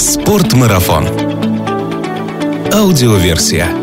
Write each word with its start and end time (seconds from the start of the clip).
Спортмарафон. 0.00 1.06
Аудиоверсия. 2.72 3.79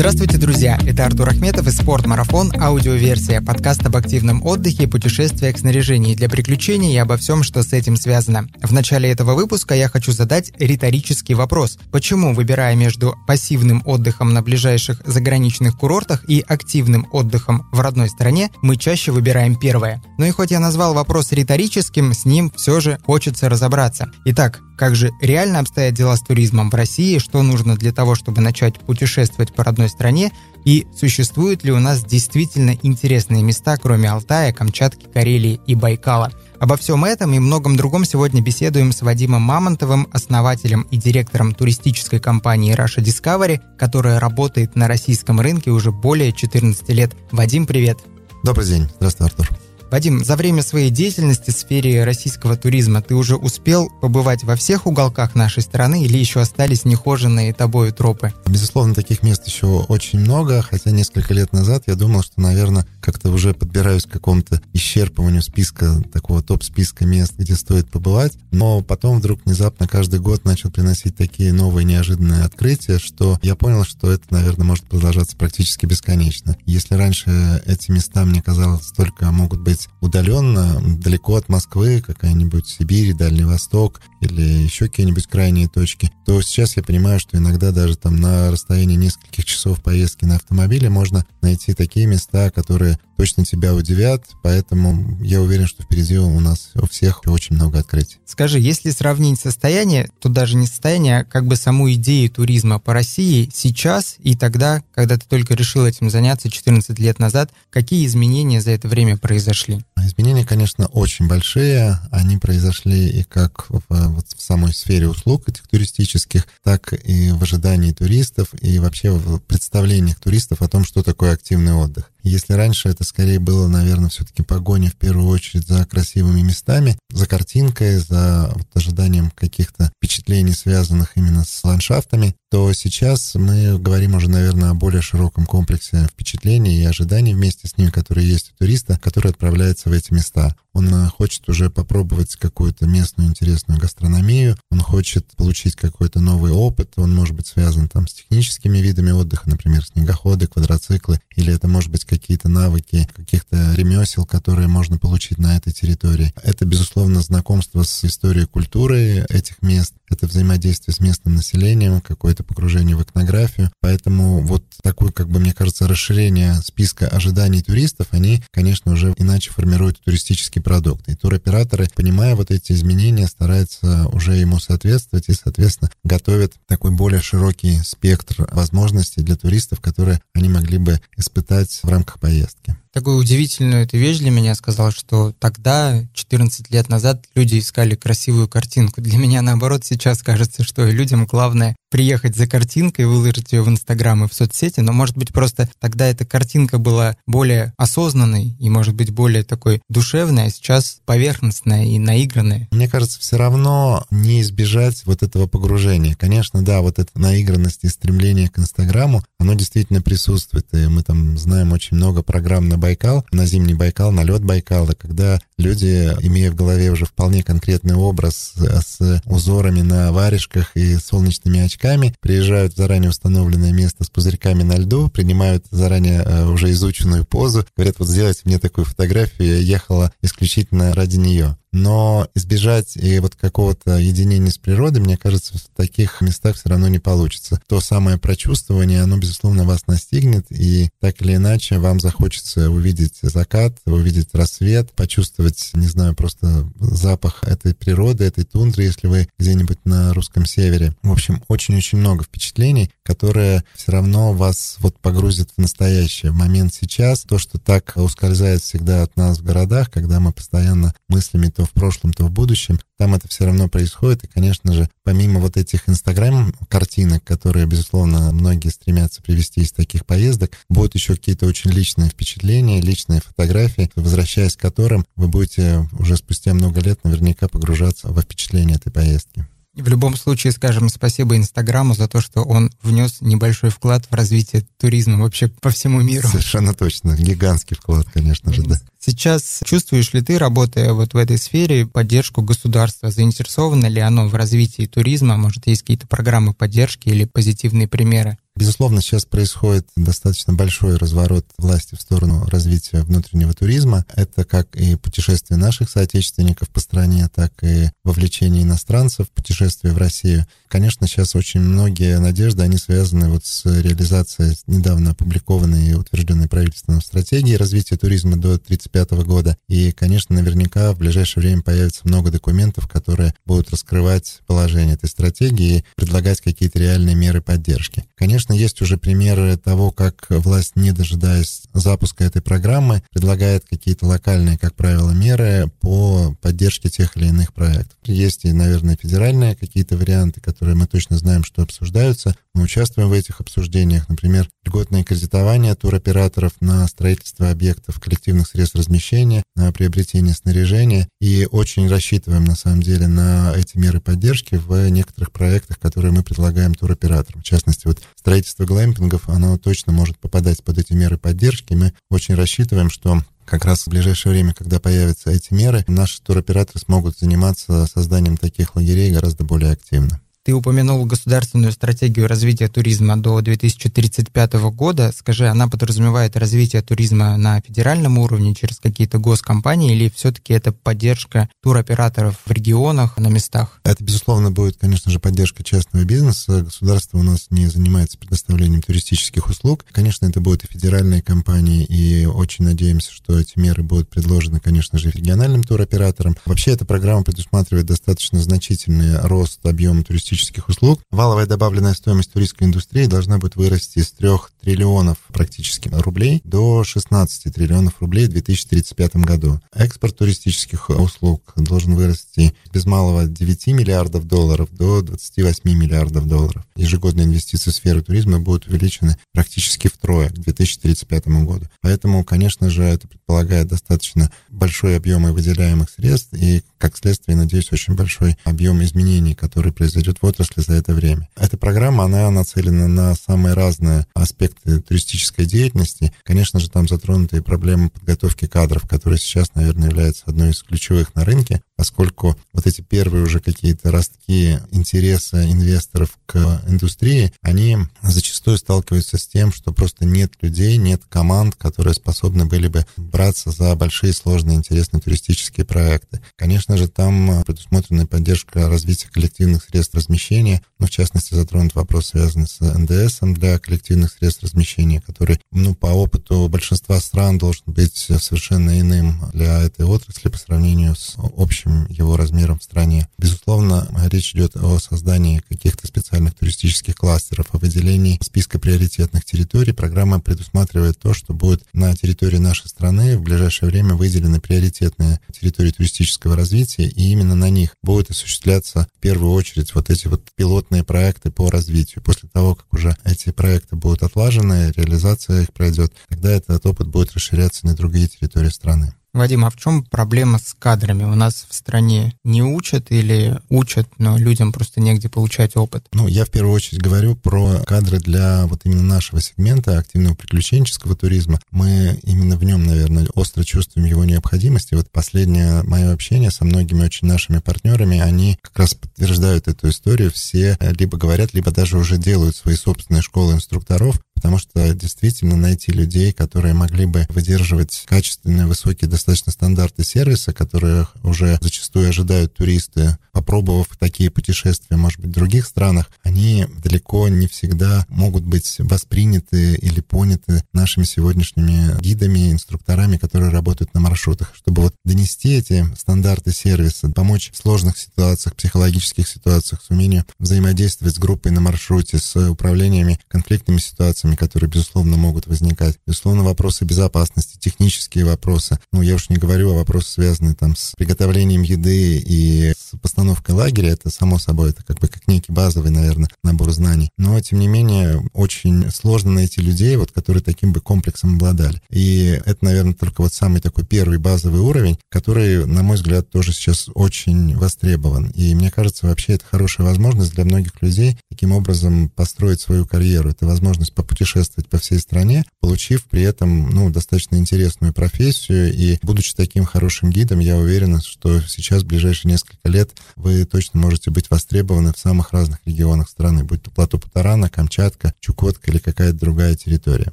Здравствуйте, 0.00 0.38
друзья! 0.38 0.78
Это 0.86 1.04
Артур 1.04 1.28
Ахметов 1.28 1.66
и 1.66 1.70
«Спорт-марафон» 1.70 2.54
аудиоверсия, 2.58 3.42
подкаст 3.42 3.84
об 3.84 3.98
активном 3.98 4.42
отдыхе 4.46 4.88
путешествиях 4.88 5.58
снаряжении 5.58 6.14
для 6.14 6.30
приключений 6.30 6.94
и 6.94 6.96
обо 6.96 7.18
всем, 7.18 7.42
что 7.42 7.62
с 7.62 7.74
этим 7.74 7.96
связано. 7.96 8.48
В 8.62 8.72
начале 8.72 9.10
этого 9.10 9.34
выпуска 9.34 9.74
я 9.74 9.90
хочу 9.90 10.12
задать 10.12 10.52
риторический 10.58 11.34
вопрос. 11.34 11.78
Почему, 11.92 12.32
выбирая 12.32 12.74
между 12.76 13.14
пассивным 13.26 13.82
отдыхом 13.84 14.32
на 14.32 14.40
ближайших 14.40 15.02
заграничных 15.04 15.76
курортах 15.76 16.24
и 16.26 16.42
активным 16.48 17.06
отдыхом 17.12 17.68
в 17.70 17.80
родной 17.80 18.08
стране, 18.08 18.48
мы 18.62 18.78
чаще 18.78 19.12
выбираем 19.12 19.54
первое? 19.54 20.02
Ну 20.16 20.24
и 20.24 20.30
хоть 20.30 20.50
я 20.50 20.60
назвал 20.60 20.94
вопрос 20.94 21.30
риторическим, 21.32 22.14
с 22.14 22.24
ним 22.24 22.50
все 22.56 22.80
же 22.80 22.98
хочется 23.04 23.50
разобраться. 23.50 24.10
Итак, 24.24 24.60
как 24.80 24.96
же 24.96 25.10
реально 25.20 25.58
обстоят 25.58 25.92
дела 25.92 26.16
с 26.16 26.22
туризмом 26.22 26.70
в 26.70 26.74
России, 26.74 27.18
что 27.18 27.42
нужно 27.42 27.76
для 27.76 27.92
того, 27.92 28.14
чтобы 28.14 28.40
начать 28.40 28.80
путешествовать 28.80 29.54
по 29.54 29.62
родной 29.62 29.89
стране, 29.90 30.32
и 30.64 30.86
существуют 30.94 31.64
ли 31.64 31.72
у 31.72 31.78
нас 31.78 32.04
действительно 32.04 32.76
интересные 32.82 33.42
места, 33.42 33.76
кроме 33.76 34.10
Алтая, 34.10 34.52
Камчатки, 34.52 35.06
Карелии 35.12 35.60
и 35.66 35.74
Байкала. 35.74 36.32
Обо 36.58 36.76
всем 36.76 37.04
этом 37.04 37.32
и 37.32 37.38
многом 37.38 37.76
другом 37.76 38.04
сегодня 38.04 38.42
беседуем 38.42 38.92
с 38.92 39.00
Вадимом 39.00 39.42
Мамонтовым, 39.42 40.08
основателем 40.12 40.82
и 40.90 40.98
директором 40.98 41.54
туристической 41.54 42.20
компании 42.20 42.76
Russia 42.76 43.02
Discovery, 43.02 43.60
которая 43.78 44.20
работает 44.20 44.76
на 44.76 44.86
российском 44.86 45.40
рынке 45.40 45.70
уже 45.70 45.92
более 45.92 46.32
14 46.32 46.88
лет. 46.90 47.12
Вадим, 47.30 47.66
привет! 47.66 47.98
Добрый 48.42 48.66
день. 48.66 48.88
Здравствуй, 48.98 49.26
Артур. 49.26 49.48
Вадим, 49.90 50.24
за 50.24 50.36
время 50.36 50.62
своей 50.62 50.90
деятельности 50.90 51.50
в 51.50 51.54
сфере 51.54 52.04
российского 52.04 52.56
туризма 52.56 53.02
ты 53.02 53.16
уже 53.16 53.34
успел 53.34 53.90
побывать 54.00 54.44
во 54.44 54.54
всех 54.54 54.86
уголках 54.86 55.34
нашей 55.34 55.64
страны 55.64 56.04
или 56.04 56.16
еще 56.16 56.40
остались 56.40 56.84
нехоженные 56.84 57.52
тобою 57.52 57.92
тропы? 57.92 58.32
Безусловно, 58.46 58.94
таких 58.94 59.24
мест 59.24 59.46
еще 59.48 59.66
очень 59.66 60.20
много, 60.20 60.62
хотя 60.62 60.92
несколько 60.92 61.34
лет 61.34 61.52
назад 61.52 61.84
я 61.88 61.96
думал, 61.96 62.22
что, 62.22 62.40
наверное, 62.40 62.86
как-то 63.10 63.30
уже 63.30 63.54
подбираюсь 63.54 64.04
к 64.04 64.10
какому-то 64.10 64.62
исчерпыванию 64.72 65.42
списка, 65.42 66.00
такого 66.12 66.42
топ-списка 66.42 67.04
мест, 67.04 67.34
где 67.36 67.56
стоит 67.56 67.90
побывать, 67.90 68.34
но 68.52 68.82
потом 68.82 69.18
вдруг 69.18 69.40
внезапно 69.44 69.88
каждый 69.88 70.20
год 70.20 70.44
начал 70.44 70.70
приносить 70.70 71.16
такие 71.16 71.52
новые 71.52 71.84
неожиданные 71.84 72.44
открытия, 72.44 73.00
что 73.00 73.36
я 73.42 73.56
понял, 73.56 73.84
что 73.84 74.12
это, 74.12 74.24
наверное, 74.30 74.64
может 74.64 74.84
продолжаться 74.86 75.36
практически 75.36 75.86
бесконечно. 75.86 76.56
Если 76.66 76.94
раньше 76.94 77.60
эти 77.66 77.90
места, 77.90 78.24
мне 78.24 78.42
казалось, 78.42 78.92
только 78.96 79.28
могут 79.32 79.60
быть 79.60 79.88
удаленно, 80.00 80.80
далеко 80.98 81.34
от 81.34 81.48
Москвы, 81.48 82.00
какая-нибудь 82.06 82.68
Сибирь, 82.68 83.14
Дальний 83.14 83.44
Восток 83.44 84.00
или 84.20 84.42
еще 84.42 84.86
какие-нибудь 84.86 85.26
крайние 85.26 85.68
точки, 85.68 86.12
то 86.26 86.40
сейчас 86.42 86.76
я 86.76 86.84
понимаю, 86.84 87.18
что 87.18 87.38
иногда 87.38 87.72
даже 87.72 87.96
там 87.96 88.20
на 88.20 88.52
расстоянии 88.52 88.94
нескольких 88.94 89.44
часов 89.46 89.82
поездки 89.82 90.24
на 90.24 90.36
автомобиле 90.36 90.88
можно 90.90 91.26
найти 91.42 91.74
такие 91.74 92.06
места, 92.06 92.50
которые 92.50 92.99
точно 93.20 93.44
тебя 93.44 93.74
удивят, 93.74 94.24
поэтому 94.42 95.18
я 95.22 95.42
уверен, 95.42 95.66
что 95.66 95.82
впереди 95.82 96.16
у 96.16 96.40
нас 96.40 96.70
у 96.74 96.86
всех 96.86 97.20
очень 97.26 97.54
много 97.54 97.80
открытий. 97.80 98.16
Скажи, 98.24 98.58
если 98.58 98.90
сравнить 98.90 99.38
состояние, 99.38 100.08
то 100.20 100.30
даже 100.30 100.56
не 100.56 100.66
состояние, 100.66 101.18
а 101.18 101.24
как 101.24 101.46
бы 101.46 101.56
саму 101.56 101.92
идею 101.92 102.30
туризма 102.30 102.78
по 102.78 102.94
России 102.94 103.50
сейчас 103.52 104.16
и 104.20 104.36
тогда, 104.36 104.82
когда 104.94 105.18
ты 105.18 105.26
только 105.28 105.52
решил 105.52 105.84
этим 105.84 106.08
заняться 106.08 106.50
14 106.50 106.98
лет 106.98 107.18
назад, 107.18 107.50
какие 107.68 108.06
изменения 108.06 108.62
за 108.62 108.70
это 108.70 108.88
время 108.88 109.18
произошли? 109.18 109.84
Изменения, 109.98 110.46
конечно, 110.46 110.86
очень 110.86 111.28
большие. 111.28 111.98
Они 112.10 112.38
произошли 112.38 113.06
и 113.06 113.22
как 113.22 113.66
в, 113.68 113.82
вот 113.90 114.26
в 114.34 114.40
самой 114.40 114.72
сфере 114.72 115.08
услуг 115.08 115.46
этих 115.46 115.68
туристических, 115.68 116.46
так 116.64 116.94
и 117.04 117.32
в 117.32 117.42
ожидании 117.42 117.92
туристов, 117.92 118.48
и 118.62 118.78
вообще 118.78 119.10
в 119.10 119.40
представлениях 119.40 120.18
туристов 120.18 120.62
о 120.62 120.68
том, 120.68 120.86
что 120.86 121.02
такое 121.02 121.34
активный 121.34 121.74
отдых. 121.74 122.10
Если 122.22 122.52
раньше 122.52 122.79
это 122.88 123.04
скорее 123.04 123.38
было, 123.38 123.68
наверное, 123.68 124.08
все-таки 124.10 124.42
погоня 124.42 124.90
в 124.90 124.96
первую 124.96 125.28
очередь 125.28 125.66
за 125.66 125.84
красивыми 125.84 126.40
местами, 126.40 126.98
за 127.12 127.26
картинкой, 127.26 127.98
за 127.98 128.50
вот 128.54 128.66
ожиданием 128.74 129.30
каких-то 129.30 129.92
впечатлений, 129.96 130.52
связанных 130.52 131.16
именно 131.16 131.44
с 131.44 131.62
ландшафтами, 131.64 132.34
то 132.50 132.72
сейчас 132.72 133.36
мы 133.36 133.78
говорим 133.78 134.16
уже, 134.16 134.28
наверное, 134.28 134.70
о 134.70 134.74
более 134.74 135.02
широком 135.02 135.46
комплексе 135.46 136.08
впечатлений 136.10 136.80
и 136.80 136.84
ожиданий 136.84 137.32
вместе 137.32 137.68
с 137.68 137.76
ним, 137.76 137.92
которые 137.92 138.28
есть 138.28 138.52
у 138.52 138.56
туриста, 138.58 138.98
который 138.98 139.30
отправляется 139.30 139.88
в 139.88 139.92
эти 139.92 140.12
места. 140.12 140.56
Он 140.72 140.92
э, 140.92 141.08
хочет 141.08 141.48
уже 141.48 141.70
попробовать 141.70 142.36
какую-то 142.36 142.86
местную 142.86 143.28
интересную 143.28 143.78
гастрономию, 143.78 144.56
он 144.70 144.80
хочет 144.80 145.26
получить 145.36 145.76
какой-то 145.76 146.20
новый 146.20 146.52
опыт, 146.52 146.92
он 146.96 147.14
может 147.14 147.36
быть 147.36 147.46
связан 147.46 147.88
там 147.88 148.08
с 148.08 148.14
техническими 148.14 148.78
видами 148.78 149.10
отдыха, 149.10 149.48
например, 149.48 149.84
снегоходы, 149.84 150.46
квадроциклы, 150.46 151.20
или 151.36 151.52
это 151.52 151.68
может 151.68 151.90
быть 151.90 152.04
какие-то 152.04 152.48
навыки, 152.48 152.69
каких-то 152.78 153.74
ремесел, 153.74 154.26
которые 154.26 154.68
можно 154.68 154.98
получить 154.98 155.38
на 155.38 155.56
этой 155.56 155.72
территории. 155.72 156.32
Это, 156.42 156.64
безусловно, 156.64 157.20
знакомство 157.22 157.82
с 157.82 158.04
историей 158.04 158.46
культуры 158.46 159.26
этих 159.28 159.62
мест, 159.62 159.94
это 160.08 160.26
взаимодействие 160.26 160.94
с 160.94 161.00
местным 161.00 161.36
населением, 161.36 162.00
какое-то 162.00 162.42
погружение 162.42 162.96
в 162.96 163.02
этнографию. 163.02 163.70
Поэтому 163.80 164.40
вот 164.40 164.64
такое, 164.82 165.12
как 165.12 165.28
бы, 165.28 165.38
мне 165.40 165.52
кажется, 165.52 165.88
расширение 165.88 166.54
списка 166.62 167.06
ожиданий 167.08 167.62
туристов, 167.62 168.08
они, 168.10 168.42
конечно, 168.50 168.92
уже 168.92 169.14
иначе 169.16 169.50
формируют 169.50 170.00
туристический 170.00 170.60
продукт. 170.60 171.08
И 171.08 171.14
туроператоры, 171.14 171.88
понимая 171.94 172.34
вот 172.34 172.50
эти 172.50 172.72
изменения, 172.72 173.26
стараются 173.28 174.08
уже 174.08 174.36
ему 174.36 174.58
соответствовать 174.58 175.28
и, 175.28 175.34
соответственно, 175.34 175.90
готовят 176.04 176.54
такой 176.66 176.90
более 176.90 177.22
широкий 177.22 177.80
спектр 177.84 178.48
возможностей 178.52 179.22
для 179.22 179.36
туристов, 179.36 179.80
которые 179.80 180.20
они 180.34 180.48
могли 180.48 180.78
бы 180.78 181.00
испытать 181.16 181.80
в 181.82 181.88
рамках 181.88 182.18
поездки 182.20 182.59
Okay 182.68 182.89
такую 182.92 183.16
удивительную 183.16 183.84
эту 183.84 183.96
вещь 183.96 184.18
для 184.18 184.30
меня 184.30 184.54
сказал, 184.54 184.90
что 184.90 185.32
тогда, 185.38 186.02
14 186.14 186.70
лет 186.70 186.88
назад, 186.88 187.24
люди 187.34 187.58
искали 187.58 187.94
красивую 187.94 188.48
картинку. 188.48 189.00
Для 189.00 189.18
меня, 189.18 189.42
наоборот, 189.42 189.84
сейчас 189.84 190.22
кажется, 190.22 190.62
что 190.62 190.84
людям 190.86 191.26
главное 191.26 191.76
приехать 191.90 192.36
за 192.36 192.46
картинкой, 192.46 193.06
выложить 193.06 193.52
ее 193.52 193.62
в 193.62 193.68
Инстаграм 193.68 194.24
и 194.24 194.28
в 194.28 194.34
соцсети, 194.34 194.80
но, 194.80 194.92
может 194.92 195.16
быть, 195.16 195.32
просто 195.32 195.68
тогда 195.80 196.06
эта 196.06 196.24
картинка 196.24 196.78
была 196.78 197.16
более 197.26 197.74
осознанной 197.76 198.56
и, 198.58 198.70
может 198.70 198.94
быть, 198.94 199.10
более 199.10 199.42
такой 199.42 199.82
душевной, 199.88 200.46
а 200.46 200.50
сейчас 200.50 201.00
поверхностная 201.04 201.84
и 201.84 201.98
наигранная. 201.98 202.68
Мне 202.70 202.88
кажется, 202.88 203.18
все 203.18 203.36
равно 203.36 204.06
не 204.10 204.40
избежать 204.40 205.04
вот 205.04 205.22
этого 205.22 205.46
погружения. 205.46 206.14
Конечно, 206.14 206.62
да, 206.62 206.80
вот 206.80 206.98
эта 206.98 207.10
наигранность 207.18 207.80
и 207.82 207.88
стремление 207.88 208.48
к 208.48 208.58
Инстаграму, 208.58 209.24
оно 209.38 209.54
действительно 209.54 210.00
присутствует, 210.00 210.66
и 210.72 210.86
мы 210.86 211.02
там 211.02 211.36
знаем 211.38 211.72
очень 211.72 211.96
много 211.96 212.22
программ 212.22 212.68
на 212.68 212.78
Байкал, 212.80 213.24
на 213.30 213.46
зимний 213.46 213.74
Байкал, 213.74 214.10
на 214.10 214.24
лед 214.24 214.42
Байкала, 214.42 214.92
когда 214.98 215.38
люди, 215.58 216.12
имея 216.20 216.50
в 216.50 216.56
голове 216.56 216.90
уже 216.90 217.04
вполне 217.04 217.42
конкретный 217.42 217.94
образ 217.94 218.54
с 218.56 219.22
узорами 219.26 219.82
на 219.82 220.10
варежках 220.12 220.72
и 220.74 220.96
солнечными 220.96 221.60
очками, 221.60 222.14
приезжают 222.20 222.74
в 222.74 222.76
заранее 222.76 223.10
установленное 223.10 223.72
место 223.72 224.04
с 224.04 224.10
пузырьками 224.10 224.62
на 224.62 224.76
льду, 224.76 225.08
принимают 225.08 225.66
заранее 225.70 226.22
э, 226.24 226.46
уже 226.46 226.70
изученную 226.72 227.24
позу, 227.24 227.66
говорят, 227.76 227.96
вот 227.98 228.08
сделайте 228.08 228.42
мне 228.44 228.58
такую 228.58 228.84
фотографию, 228.84 229.48
я 229.48 229.58
ехала 229.58 230.12
исключительно 230.22 230.94
ради 230.94 231.16
нее 231.16 231.56
но 231.72 232.28
избежать 232.34 232.96
и 232.96 233.18
вот 233.20 233.36
какого-то 233.36 233.96
единения 233.96 234.50
с 234.50 234.58
природой, 234.58 235.02
мне 235.02 235.16
кажется, 235.16 235.54
в 235.56 235.76
таких 235.76 236.20
местах 236.20 236.56
все 236.56 236.68
равно 236.68 236.88
не 236.88 236.98
получится. 236.98 237.60
То 237.68 237.80
самое 237.80 238.18
прочувствование, 238.18 239.02
оно, 239.02 239.18
безусловно, 239.18 239.64
вас 239.64 239.86
настигнет, 239.86 240.46
и 240.50 240.88
так 241.00 241.20
или 241.22 241.36
иначе 241.36 241.78
вам 241.78 242.00
захочется 242.00 242.70
увидеть 242.70 243.18
закат, 243.22 243.76
увидеть 243.86 244.28
рассвет, 244.32 244.92
почувствовать, 244.92 245.70
не 245.74 245.86
знаю, 245.86 246.14
просто 246.14 246.68
запах 246.78 247.44
этой 247.44 247.74
природы, 247.74 248.24
этой 248.24 248.44
тундры, 248.44 248.84
если 248.84 249.06
вы 249.06 249.28
где-нибудь 249.38 249.78
на 249.84 250.12
русском 250.12 250.46
севере. 250.46 250.94
В 251.02 251.12
общем, 251.12 251.42
очень-очень 251.48 251.98
много 251.98 252.24
впечатлений, 252.24 252.90
которые 253.02 253.64
все 253.74 253.92
равно 253.92 254.32
вас 254.32 254.76
вот 254.80 254.98
погрузят 254.98 255.50
в 255.56 255.60
настоящее, 255.60 256.32
в 256.32 256.34
момент 256.36 256.74
сейчас. 256.74 257.22
То, 257.22 257.38
что 257.38 257.58
так 257.58 257.92
ускользает 257.96 258.62
всегда 258.62 259.02
от 259.02 259.16
нас 259.16 259.38
в 259.38 259.44
городах, 259.44 259.90
когда 259.90 260.20
мы 260.20 260.32
постоянно 260.32 260.94
мыслями 261.08 261.48
то 261.60 261.66
в 261.66 261.72
прошлом, 261.72 262.14
то 262.14 262.24
в 262.24 262.30
будущем, 262.30 262.80
там 262.96 263.14
это 263.14 263.28
все 263.28 263.44
равно 263.44 263.68
происходит. 263.68 264.24
И, 264.24 264.28
конечно 264.28 264.72
же, 264.72 264.88
помимо 265.04 265.40
вот 265.40 265.58
этих 265.58 265.90
инстаграм-картинок, 265.90 267.22
которые, 267.22 267.66
безусловно, 267.66 268.32
многие 268.32 268.70
стремятся 268.70 269.20
привести 269.20 269.60
из 269.60 269.72
таких 269.72 270.06
поездок, 270.06 270.52
будут 270.70 270.94
еще 270.94 271.16
какие-то 271.16 271.44
очень 271.44 271.70
личные 271.70 272.08
впечатления, 272.08 272.80
личные 272.80 273.20
фотографии, 273.20 273.90
возвращаясь 273.94 274.56
к 274.56 274.60
которым 274.60 275.04
вы 275.16 275.28
будете 275.28 275.86
уже 275.98 276.16
спустя 276.16 276.54
много 276.54 276.80
лет 276.80 277.04
наверняка 277.04 277.46
погружаться 277.46 278.08
во 278.08 278.22
впечатление 278.22 278.76
этой 278.76 278.90
поездки. 278.90 279.46
В 279.74 279.88
любом 279.88 280.16
случае, 280.16 280.52
скажем 280.52 280.88
спасибо 280.88 281.36
Инстаграму 281.36 281.94
за 281.94 282.08
то, 282.08 282.20
что 282.20 282.42
он 282.42 282.72
внес 282.82 283.18
небольшой 283.20 283.70
вклад 283.70 284.06
в 284.10 284.14
развитие 284.14 284.66
туризма 284.78 285.18
вообще 285.18 285.48
по 285.48 285.70
всему 285.70 286.00
миру. 286.00 286.26
Совершенно 286.26 286.74
точно. 286.74 287.16
Гигантский 287.16 287.76
вклад, 287.76 288.06
конечно 288.12 288.52
же, 288.52 288.62
да. 288.62 288.80
Сейчас 289.02 289.60
чувствуешь 289.64 290.12
ли 290.12 290.20
ты, 290.20 290.36
работая 290.36 290.92
вот 290.92 291.14
в 291.14 291.16
этой 291.16 291.38
сфере, 291.38 291.86
поддержку 291.86 292.42
государства? 292.42 293.10
Заинтересовано 293.10 293.86
ли 293.86 293.98
оно 293.98 294.28
в 294.28 294.34
развитии 294.34 294.84
туризма? 294.84 295.38
Может, 295.38 295.66
есть 295.66 295.80
какие-то 295.80 296.06
программы 296.06 296.52
поддержки 296.52 297.08
или 297.08 297.24
позитивные 297.24 297.88
примеры? 297.88 298.36
Безусловно, 298.56 299.00
сейчас 299.00 299.24
происходит 299.24 299.88
достаточно 299.96 300.52
большой 300.52 300.96
разворот 300.96 301.46
власти 301.56 301.94
в 301.94 302.00
сторону 302.02 302.44
развития 302.46 303.00
внутреннего 303.02 303.54
туризма. 303.54 304.04
Это 304.14 304.44
как 304.44 304.76
и 304.76 304.96
путешествия 304.96 305.56
наших 305.56 305.88
соотечественников 305.88 306.68
по 306.68 306.80
стране, 306.80 307.30
так 307.34 307.52
и 307.62 307.90
вовлечение 308.04 308.62
иностранцев 308.64 309.28
в 309.28 309.30
путешествия 309.30 309.92
в 309.92 309.98
Россию. 309.98 310.46
Конечно, 310.68 311.06
сейчас 311.06 311.34
очень 311.34 311.60
многие 311.60 312.18
надежды, 312.18 312.62
они 312.62 312.76
связаны 312.76 313.30
вот 313.30 313.46
с 313.46 313.64
реализацией 313.64 314.56
недавно 314.66 315.12
опубликованной 315.12 315.88
и 315.88 315.94
утвержденной 315.94 316.48
правительством 316.48 317.00
стратегии 317.00 317.54
развития 317.54 317.96
туризма 317.96 318.32
до 318.32 318.54
1935 318.54 319.10
года. 319.26 319.56
И, 319.68 319.90
конечно, 319.92 320.34
наверняка 320.34 320.92
в 320.92 320.98
ближайшее 320.98 321.42
время 321.42 321.62
появится 321.62 322.02
много 322.04 322.30
документов, 322.30 322.88
которые 322.88 323.34
будут 323.46 323.70
раскрывать 323.70 324.40
положение 324.46 324.94
этой 324.94 325.08
стратегии 325.08 325.78
и 325.78 325.84
предлагать 325.96 326.40
какие-то 326.40 326.78
реальные 326.78 327.14
меры 327.14 327.40
поддержки. 327.40 328.04
Конечно, 328.16 328.39
Конечно, 328.40 328.54
есть 328.54 328.80
уже 328.80 328.96
примеры 328.96 329.58
того, 329.58 329.90
как 329.90 330.24
власть, 330.30 330.74
не 330.74 330.92
дожидаясь 330.92 331.64
запуска 331.74 332.24
этой 332.24 332.40
программы, 332.40 333.02
предлагает 333.10 333.66
какие-то 333.68 334.06
локальные, 334.06 334.56
как 334.56 334.74
правило, 334.74 335.10
меры 335.10 335.70
по 335.80 336.34
поддержке 336.40 336.88
тех 336.88 337.18
или 337.18 337.26
иных 337.26 337.52
проектов. 337.52 337.98
Есть 338.04 338.46
и, 338.46 338.52
наверное, 338.52 338.96
федеральные 338.96 339.56
какие-то 339.56 339.98
варианты, 339.98 340.40
которые 340.40 340.74
мы 340.74 340.86
точно 340.86 341.18
знаем, 341.18 341.44
что 341.44 341.60
обсуждаются. 341.60 342.34
Мы 342.54 342.62
участвуем 342.62 343.10
в 343.10 343.12
этих 343.12 343.40
обсуждениях. 343.40 344.08
Например, 344.08 344.48
льготное 344.64 345.04
кредитование 345.04 345.74
туроператоров 345.74 346.52
на 346.60 346.88
строительство 346.88 347.50
объектов 347.50 348.00
коллективных 348.00 348.48
средств 348.48 348.76
размещения, 348.76 349.42
на 349.54 349.70
приобретение 349.72 350.34
снаряжения. 350.34 351.08
И 351.20 351.46
очень 351.50 351.88
рассчитываем, 351.88 352.44
на 352.44 352.56
самом 352.56 352.82
деле, 352.82 353.06
на 353.06 353.52
эти 353.54 353.76
меры 353.76 354.00
поддержки 354.00 354.54
в 354.54 354.88
некоторых 354.88 355.30
проектах, 355.30 355.78
которые 355.78 356.12
мы 356.12 356.24
предлагаем 356.24 356.74
туроператорам. 356.74 357.42
В 357.42 357.44
частности, 357.44 357.86
вот 357.86 358.00
строительство 358.30 358.64
глэмпингов, 358.64 359.28
оно 359.28 359.58
точно 359.58 359.92
может 359.92 360.16
попадать 360.16 360.62
под 360.62 360.78
эти 360.78 360.92
меры 360.92 361.18
поддержки. 361.18 361.74
Мы 361.74 361.92
очень 362.10 362.36
рассчитываем, 362.36 362.88
что 362.88 363.24
как 363.44 363.64
раз 363.64 363.80
в 363.80 363.88
ближайшее 363.88 364.32
время, 364.32 364.54
когда 364.54 364.78
появятся 364.78 365.32
эти 365.32 365.52
меры, 365.52 365.84
наши 365.88 366.22
туроператоры 366.22 366.78
смогут 366.78 367.18
заниматься 367.18 367.86
созданием 367.86 368.36
таких 368.36 368.76
лагерей 368.76 369.12
гораздо 369.12 369.42
более 369.42 369.72
активно. 369.72 370.20
Ты 370.42 370.54
упомянул 370.54 371.04
государственную 371.04 371.70
стратегию 371.70 372.26
развития 372.26 372.68
туризма 372.68 373.18
до 373.18 373.38
2035 373.42 374.54
года. 374.72 375.12
Скажи, 375.14 375.46
она 375.46 375.68
подразумевает 375.68 376.34
развитие 376.34 376.80
туризма 376.80 377.36
на 377.36 377.60
федеральном 377.60 378.16
уровне 378.16 378.54
через 378.54 378.78
какие-то 378.78 379.18
госкомпании 379.18 379.94
или 379.94 380.08
все-таки 380.08 380.54
это 380.54 380.72
поддержка 380.72 381.50
туроператоров 381.62 382.36
в 382.46 382.50
регионах, 382.50 383.18
на 383.18 383.28
местах? 383.28 383.80
Это, 383.84 384.02
безусловно, 384.02 384.50
будет, 384.50 384.78
конечно 384.78 385.12
же, 385.12 385.20
поддержка 385.20 385.62
частного 385.62 386.04
бизнеса. 386.04 386.62
Государство 386.62 387.18
у 387.18 387.22
нас 387.22 387.48
не 387.50 387.66
занимается 387.66 388.16
предоставлением 388.16 388.80
туристических 388.80 389.46
услуг. 389.46 389.84
Конечно, 389.92 390.24
это 390.24 390.40
будут 390.40 390.64
и 390.64 390.72
федеральные 390.72 391.20
компании, 391.20 391.84
и 391.84 392.24
очень 392.24 392.64
надеемся, 392.64 393.12
что 393.12 393.38
эти 393.38 393.58
меры 393.58 393.82
будут 393.82 394.08
предложены, 394.08 394.58
конечно 394.58 394.98
же, 394.98 395.10
региональным 395.10 395.64
туроператорам. 395.64 396.34
Вообще, 396.46 396.70
эта 396.70 396.86
программа 396.86 397.24
предусматривает 397.24 397.84
достаточно 397.84 398.40
значительный 398.40 399.20
рост 399.20 399.66
объема 399.66 400.02
туристических 400.02 400.29
туристических 400.30 400.68
услуг, 400.68 401.00
валовая 401.10 401.46
добавленная 401.46 401.94
стоимость 401.94 402.32
туристской 402.32 402.66
индустрии 402.66 403.06
должна 403.06 403.38
будет 403.38 403.56
вырасти 403.56 403.98
с 403.98 404.12
3 404.12 404.28
триллионов 404.60 405.18
практически 405.32 405.88
рублей 405.92 406.40
до 406.44 406.84
16 406.84 407.52
триллионов 407.52 407.94
рублей 408.00 408.26
в 408.26 408.30
2035 408.30 409.16
году. 409.16 409.60
Экспорт 409.74 410.16
туристических 410.16 410.90
услуг 410.90 411.52
должен 411.56 411.94
вырасти 411.94 412.54
без 412.72 412.86
малого 412.86 413.26
9 413.26 413.66
миллиардов 413.68 414.26
долларов 414.26 414.68
до 414.70 415.02
28 415.02 415.62
миллиардов 415.64 416.26
долларов. 416.26 416.64
Ежегодные 416.76 417.26
инвестиции 417.26 417.70
в 417.70 417.74
сферу 417.74 418.02
туризма 418.02 418.38
будут 418.38 418.68
увеличены 418.68 419.16
практически 419.32 419.88
втрое 419.88 420.28
к 420.28 420.34
2035 420.34 421.26
году. 421.44 421.66
Поэтому, 421.80 422.22
конечно 422.24 422.70
же, 422.70 422.84
это 422.84 423.08
предполагает 423.08 423.66
достаточно 423.66 424.30
большой 424.48 424.96
объем 424.96 425.24
выделяемых 425.32 425.90
средств 425.90 426.34
и, 426.34 426.62
как 426.78 426.96
следствие, 426.96 427.36
надеюсь, 427.36 427.72
очень 427.72 427.94
большой 427.94 428.36
объем 428.44 428.82
изменений, 428.82 429.34
который 429.34 429.72
произойдет 429.72 430.19
в 430.20 430.26
отрасли 430.26 430.60
за 430.60 430.74
это 430.74 430.92
время. 430.92 431.28
Эта 431.36 431.56
программа, 431.56 432.04
она 432.04 432.30
нацелена 432.30 432.88
на 432.88 433.14
самые 433.14 433.54
разные 433.54 434.06
аспекты 434.14 434.80
туристической 434.80 435.46
деятельности. 435.46 436.12
Конечно 436.24 436.60
же, 436.60 436.70
там 436.70 436.88
затронуты 436.88 437.38
и 437.38 437.40
проблемы 437.40 437.90
подготовки 437.90 438.46
кадров, 438.46 438.88
которые 438.88 439.18
сейчас, 439.18 439.54
наверное, 439.54 439.88
являются 439.90 440.24
одной 440.26 440.50
из 440.50 440.62
ключевых 440.62 441.14
на 441.14 441.24
рынке, 441.24 441.62
поскольку 441.76 442.36
вот 442.52 442.66
эти 442.66 442.80
первые 442.82 443.24
уже 443.24 443.40
какие-то 443.40 443.90
ростки 443.90 444.58
интереса 444.70 445.50
инвесторов 445.50 446.18
к 446.26 446.62
индустрии, 446.68 447.32
они 447.42 447.78
зачастую 448.02 448.58
сталкиваются 448.58 449.18
с 449.18 449.26
тем, 449.26 449.52
что 449.52 449.72
просто 449.72 450.04
нет 450.04 450.32
людей, 450.42 450.76
нет 450.76 451.02
команд, 451.08 451.56
которые 451.56 451.94
способны 451.94 452.44
были 452.44 452.68
бы 452.68 452.84
браться 452.96 453.50
за 453.50 453.74
большие, 453.76 454.12
сложные, 454.12 454.58
интересные 454.58 455.00
туристические 455.00 455.64
проекты. 455.64 456.20
Конечно 456.36 456.76
же, 456.76 456.88
там 456.88 457.42
предусмотрена 457.44 458.06
поддержка 458.06 458.68
развития 458.68 459.08
коллективных 459.08 459.64
средств 459.64 459.94
размещения, 460.10 460.60
ну, 460.78 460.86
в 460.86 460.90
частности, 460.90 461.34
затронут 461.34 461.74
вопрос, 461.74 462.08
связанный 462.08 462.48
с 462.48 462.58
НДС 462.60 463.18
для 463.20 463.58
коллективных 463.58 464.12
средств 464.12 464.42
размещения, 464.42 465.00
который, 465.00 465.40
ну, 465.52 465.74
по 465.74 465.86
опыту 465.86 466.48
большинства 466.48 467.00
стран 467.00 467.38
должен 467.38 467.62
быть 467.66 467.96
совершенно 467.96 468.80
иным 468.80 469.22
для 469.32 469.62
этой 469.62 469.84
отрасли 469.84 470.28
по 470.28 470.38
сравнению 470.38 470.96
с 470.96 471.14
общим 471.36 471.86
его 471.88 472.16
размером 472.16 472.58
в 472.58 472.64
стране. 472.64 473.08
Безусловно, 473.18 473.88
речь 474.10 474.34
идет 474.34 474.56
о 474.56 474.78
создании 474.80 475.42
каких-то 475.48 475.86
специальных 475.86 476.34
туристических 476.34 476.96
кластеров, 476.96 477.46
о 477.52 477.58
выделении 477.58 478.18
списка 478.22 478.58
приоритетных 478.58 479.24
территорий. 479.24 479.72
Программа 479.72 480.20
предусматривает 480.20 480.98
то, 480.98 481.14
что 481.14 481.34
будет 481.34 481.62
на 481.72 481.94
территории 481.94 482.38
нашей 482.38 482.68
страны 482.68 483.16
в 483.16 483.22
ближайшее 483.22 483.68
время 483.68 483.94
выделены 483.94 484.40
приоритетные 484.40 485.20
территории 485.32 485.70
туристического 485.70 486.34
развития, 486.34 486.88
и 486.88 487.10
именно 487.12 487.34
на 487.34 487.50
них 487.50 487.76
будет 487.82 488.10
осуществляться 488.10 488.88
в 488.96 489.00
первую 489.00 489.32
очередь 489.32 489.74
вот 489.74 489.90
эти 489.90 489.99
вот 490.08 490.30
пилотные 490.34 490.84
проекты 490.84 491.30
по 491.30 491.50
развитию. 491.50 492.02
После 492.02 492.28
того, 492.28 492.54
как 492.54 492.72
уже 492.72 492.96
эти 493.04 493.30
проекты 493.30 493.76
будут 493.76 494.02
отлажены, 494.02 494.72
реализация 494.76 495.42
их 495.42 495.52
пройдет, 495.52 495.92
тогда 496.08 496.30
этот 496.30 496.64
опыт 496.66 496.88
будет 496.88 497.12
расширяться 497.12 497.66
на 497.66 497.74
другие 497.74 498.08
территории 498.08 498.50
страны. 498.50 498.94
Вадим, 499.12 499.44
а 499.44 499.50
в 499.50 499.56
чем 499.56 499.84
проблема 499.84 500.38
с 500.38 500.54
кадрами? 500.56 501.02
У 501.02 501.14
нас 501.16 501.44
в 501.48 501.54
стране 501.54 502.14
не 502.22 502.42
учат 502.42 502.92
или 502.92 503.40
учат, 503.48 503.88
но 503.98 504.16
людям 504.16 504.52
просто 504.52 504.80
негде 504.80 505.08
получать 505.08 505.56
опыт? 505.56 505.86
Ну, 505.92 506.06
я 506.06 506.24
в 506.24 506.30
первую 506.30 506.54
очередь 506.54 506.80
говорю 506.80 507.16
про 507.16 507.58
кадры 507.66 507.98
для 507.98 508.46
вот 508.46 508.60
именно 508.64 508.82
нашего 508.82 509.20
сегмента 509.20 509.78
активного 509.78 510.14
приключенческого 510.14 510.94
туризма. 510.94 511.40
Мы 511.50 511.98
именно 512.04 512.36
в 512.36 512.44
нем, 512.44 512.64
наверное, 512.64 513.08
остро 513.14 513.42
чувствуем 513.42 513.86
его 513.86 514.04
необходимость. 514.04 514.70
И 514.70 514.76
вот 514.76 514.90
последнее 514.92 515.64
мое 515.64 515.92
общение 515.92 516.30
со 516.30 516.44
многими 516.44 516.84
очень 516.84 517.08
нашими 517.08 517.38
партнерами, 517.38 517.98
они 517.98 518.38
как 518.42 518.60
раз 518.60 518.74
подтверждают 518.74 519.48
эту 519.48 519.70
историю. 519.70 520.12
Все 520.12 520.56
либо 520.60 520.96
говорят, 520.96 521.34
либо 521.34 521.50
даже 521.50 521.78
уже 521.78 521.98
делают 521.98 522.36
свои 522.36 522.54
собственные 522.54 523.02
школы 523.02 523.34
инструкторов, 523.34 524.00
потому 524.20 524.36
что 524.36 524.74
действительно 524.74 525.34
найти 525.34 525.72
людей, 525.72 526.12
которые 526.12 526.52
могли 526.52 526.84
бы 526.84 527.06
выдерживать 527.08 527.84
качественные, 527.86 528.46
высокие, 528.46 528.90
достаточно 528.90 529.32
стандарты 529.32 529.82
сервиса, 529.82 530.34
которые 530.34 530.86
уже 531.02 531.38
зачастую 531.40 531.88
ожидают 531.88 532.34
туристы, 532.34 532.98
попробовав 533.12 533.68
такие 533.78 534.10
путешествия, 534.10 534.76
может 534.76 535.00
быть, 535.00 535.10
в 535.10 535.14
других 535.14 535.46
странах, 535.46 535.90
они 536.02 536.46
далеко 536.62 537.08
не 537.08 537.28
всегда 537.28 537.86
могут 537.88 538.24
быть 538.24 538.56
восприняты 538.58 539.54
или 539.54 539.80
поняты 539.80 540.44
нашими 540.52 540.84
сегодняшними 540.84 541.80
гидами, 541.80 542.30
инструкторами, 542.30 542.98
которые 542.98 543.30
работают 543.30 543.72
на 543.72 543.80
маршрутах. 543.80 544.34
Чтобы 544.34 544.62
вот 544.62 544.74
донести 544.84 545.32
эти 545.32 545.66
стандарты 545.76 546.32
сервиса, 546.32 546.90
помочь 546.90 547.30
в 547.32 547.36
сложных 547.38 547.78
ситуациях, 547.78 548.36
психологических 548.36 549.08
ситуациях, 549.08 549.62
с 549.62 549.70
умением 549.70 550.04
взаимодействовать 550.18 550.94
с 550.94 550.98
группой 550.98 551.32
на 551.32 551.40
маршруте, 551.40 551.98
с 551.98 552.16
управлениями 552.30 552.98
конфликтными 553.08 553.58
ситуациями, 553.58 554.09
сложностями, 554.10 554.16
которые, 554.16 554.50
безусловно, 554.50 554.96
могут 554.96 555.26
возникать. 555.26 555.78
Безусловно, 555.86 556.22
вопросы 556.22 556.64
безопасности, 556.64 557.38
технические 557.38 558.04
вопросы. 558.04 558.58
Ну, 558.72 558.82
я 558.82 558.94
уж 558.94 559.08
не 559.08 559.16
говорю 559.16 559.50
о 559.50 559.56
вопросах, 559.56 559.90
связанных 559.90 560.36
там 560.36 560.56
с 560.56 560.72
приготовлением 560.76 561.42
еды 561.42 561.98
и 561.98 562.52
с 562.56 562.76
постановкой 562.78 563.34
лагеря. 563.34 563.70
Это, 563.70 563.90
само 563.90 564.18
собой, 564.18 564.50
это 564.50 564.62
как 564.64 564.78
бы 564.80 564.88
как 564.88 565.06
некий 565.08 565.32
базовый, 565.32 565.70
наверное, 565.70 566.08
набор 566.22 566.50
знаний. 566.52 566.90
Но, 566.98 567.20
тем 567.20 567.38
не 567.40 567.48
менее, 567.48 568.02
очень 568.12 568.70
сложно 568.70 569.12
найти 569.12 569.40
людей, 569.40 569.76
вот, 569.76 569.92
которые 569.92 570.22
таким 570.22 570.52
бы 570.52 570.60
комплексом 570.60 571.14
обладали. 571.14 571.60
И 571.70 572.20
это, 572.24 572.44
наверное, 572.44 572.74
только 572.74 573.02
вот 573.02 573.12
самый 573.12 573.40
такой 573.40 573.64
первый 573.64 573.98
базовый 573.98 574.40
уровень, 574.40 574.78
который, 574.90 575.46
на 575.46 575.62
мой 575.62 575.76
взгляд, 575.76 576.10
тоже 576.10 576.32
сейчас 576.32 576.68
очень 576.74 577.36
востребован. 577.36 578.10
И 578.10 578.34
мне 578.34 578.50
кажется, 578.50 578.86
вообще 578.86 579.14
это 579.14 579.24
хорошая 579.24 579.66
возможность 579.66 580.14
для 580.14 580.24
многих 580.24 580.62
людей 580.62 580.98
таким 581.10 581.32
образом 581.32 581.88
построить 581.88 582.40
свою 582.40 582.66
карьеру. 582.66 583.10
Это 583.10 583.26
возможность 583.26 583.74
попутешествовать 583.74 583.99
по 584.48 584.58
всей 584.58 584.78
стране, 584.78 585.24
получив 585.40 585.84
при 585.84 586.02
этом 586.02 586.50
ну, 586.50 586.70
достаточно 586.70 587.16
интересную 587.16 587.72
профессию. 587.72 588.52
И 588.52 588.78
будучи 588.82 589.14
таким 589.14 589.44
хорошим 589.44 589.90
гидом, 589.90 590.18
я 590.18 590.36
уверен, 590.36 590.80
что 590.80 591.20
сейчас, 591.20 591.62
в 591.62 591.66
ближайшие 591.66 592.12
несколько 592.12 592.48
лет, 592.48 592.70
вы 592.96 593.24
точно 593.24 593.60
можете 593.60 593.90
быть 593.90 594.10
востребованы 594.10 594.72
в 594.72 594.78
самых 594.78 595.12
разных 595.12 595.38
регионах 595.44 595.88
страны, 595.88 596.24
будь 596.24 596.42
то 596.42 596.50
плато 596.50 596.78
Путарана, 596.78 597.28
Камчатка, 597.28 597.94
Чукотка 598.00 598.50
или 598.50 598.58
какая-то 598.58 598.98
другая 598.98 599.34
территория. 599.34 599.92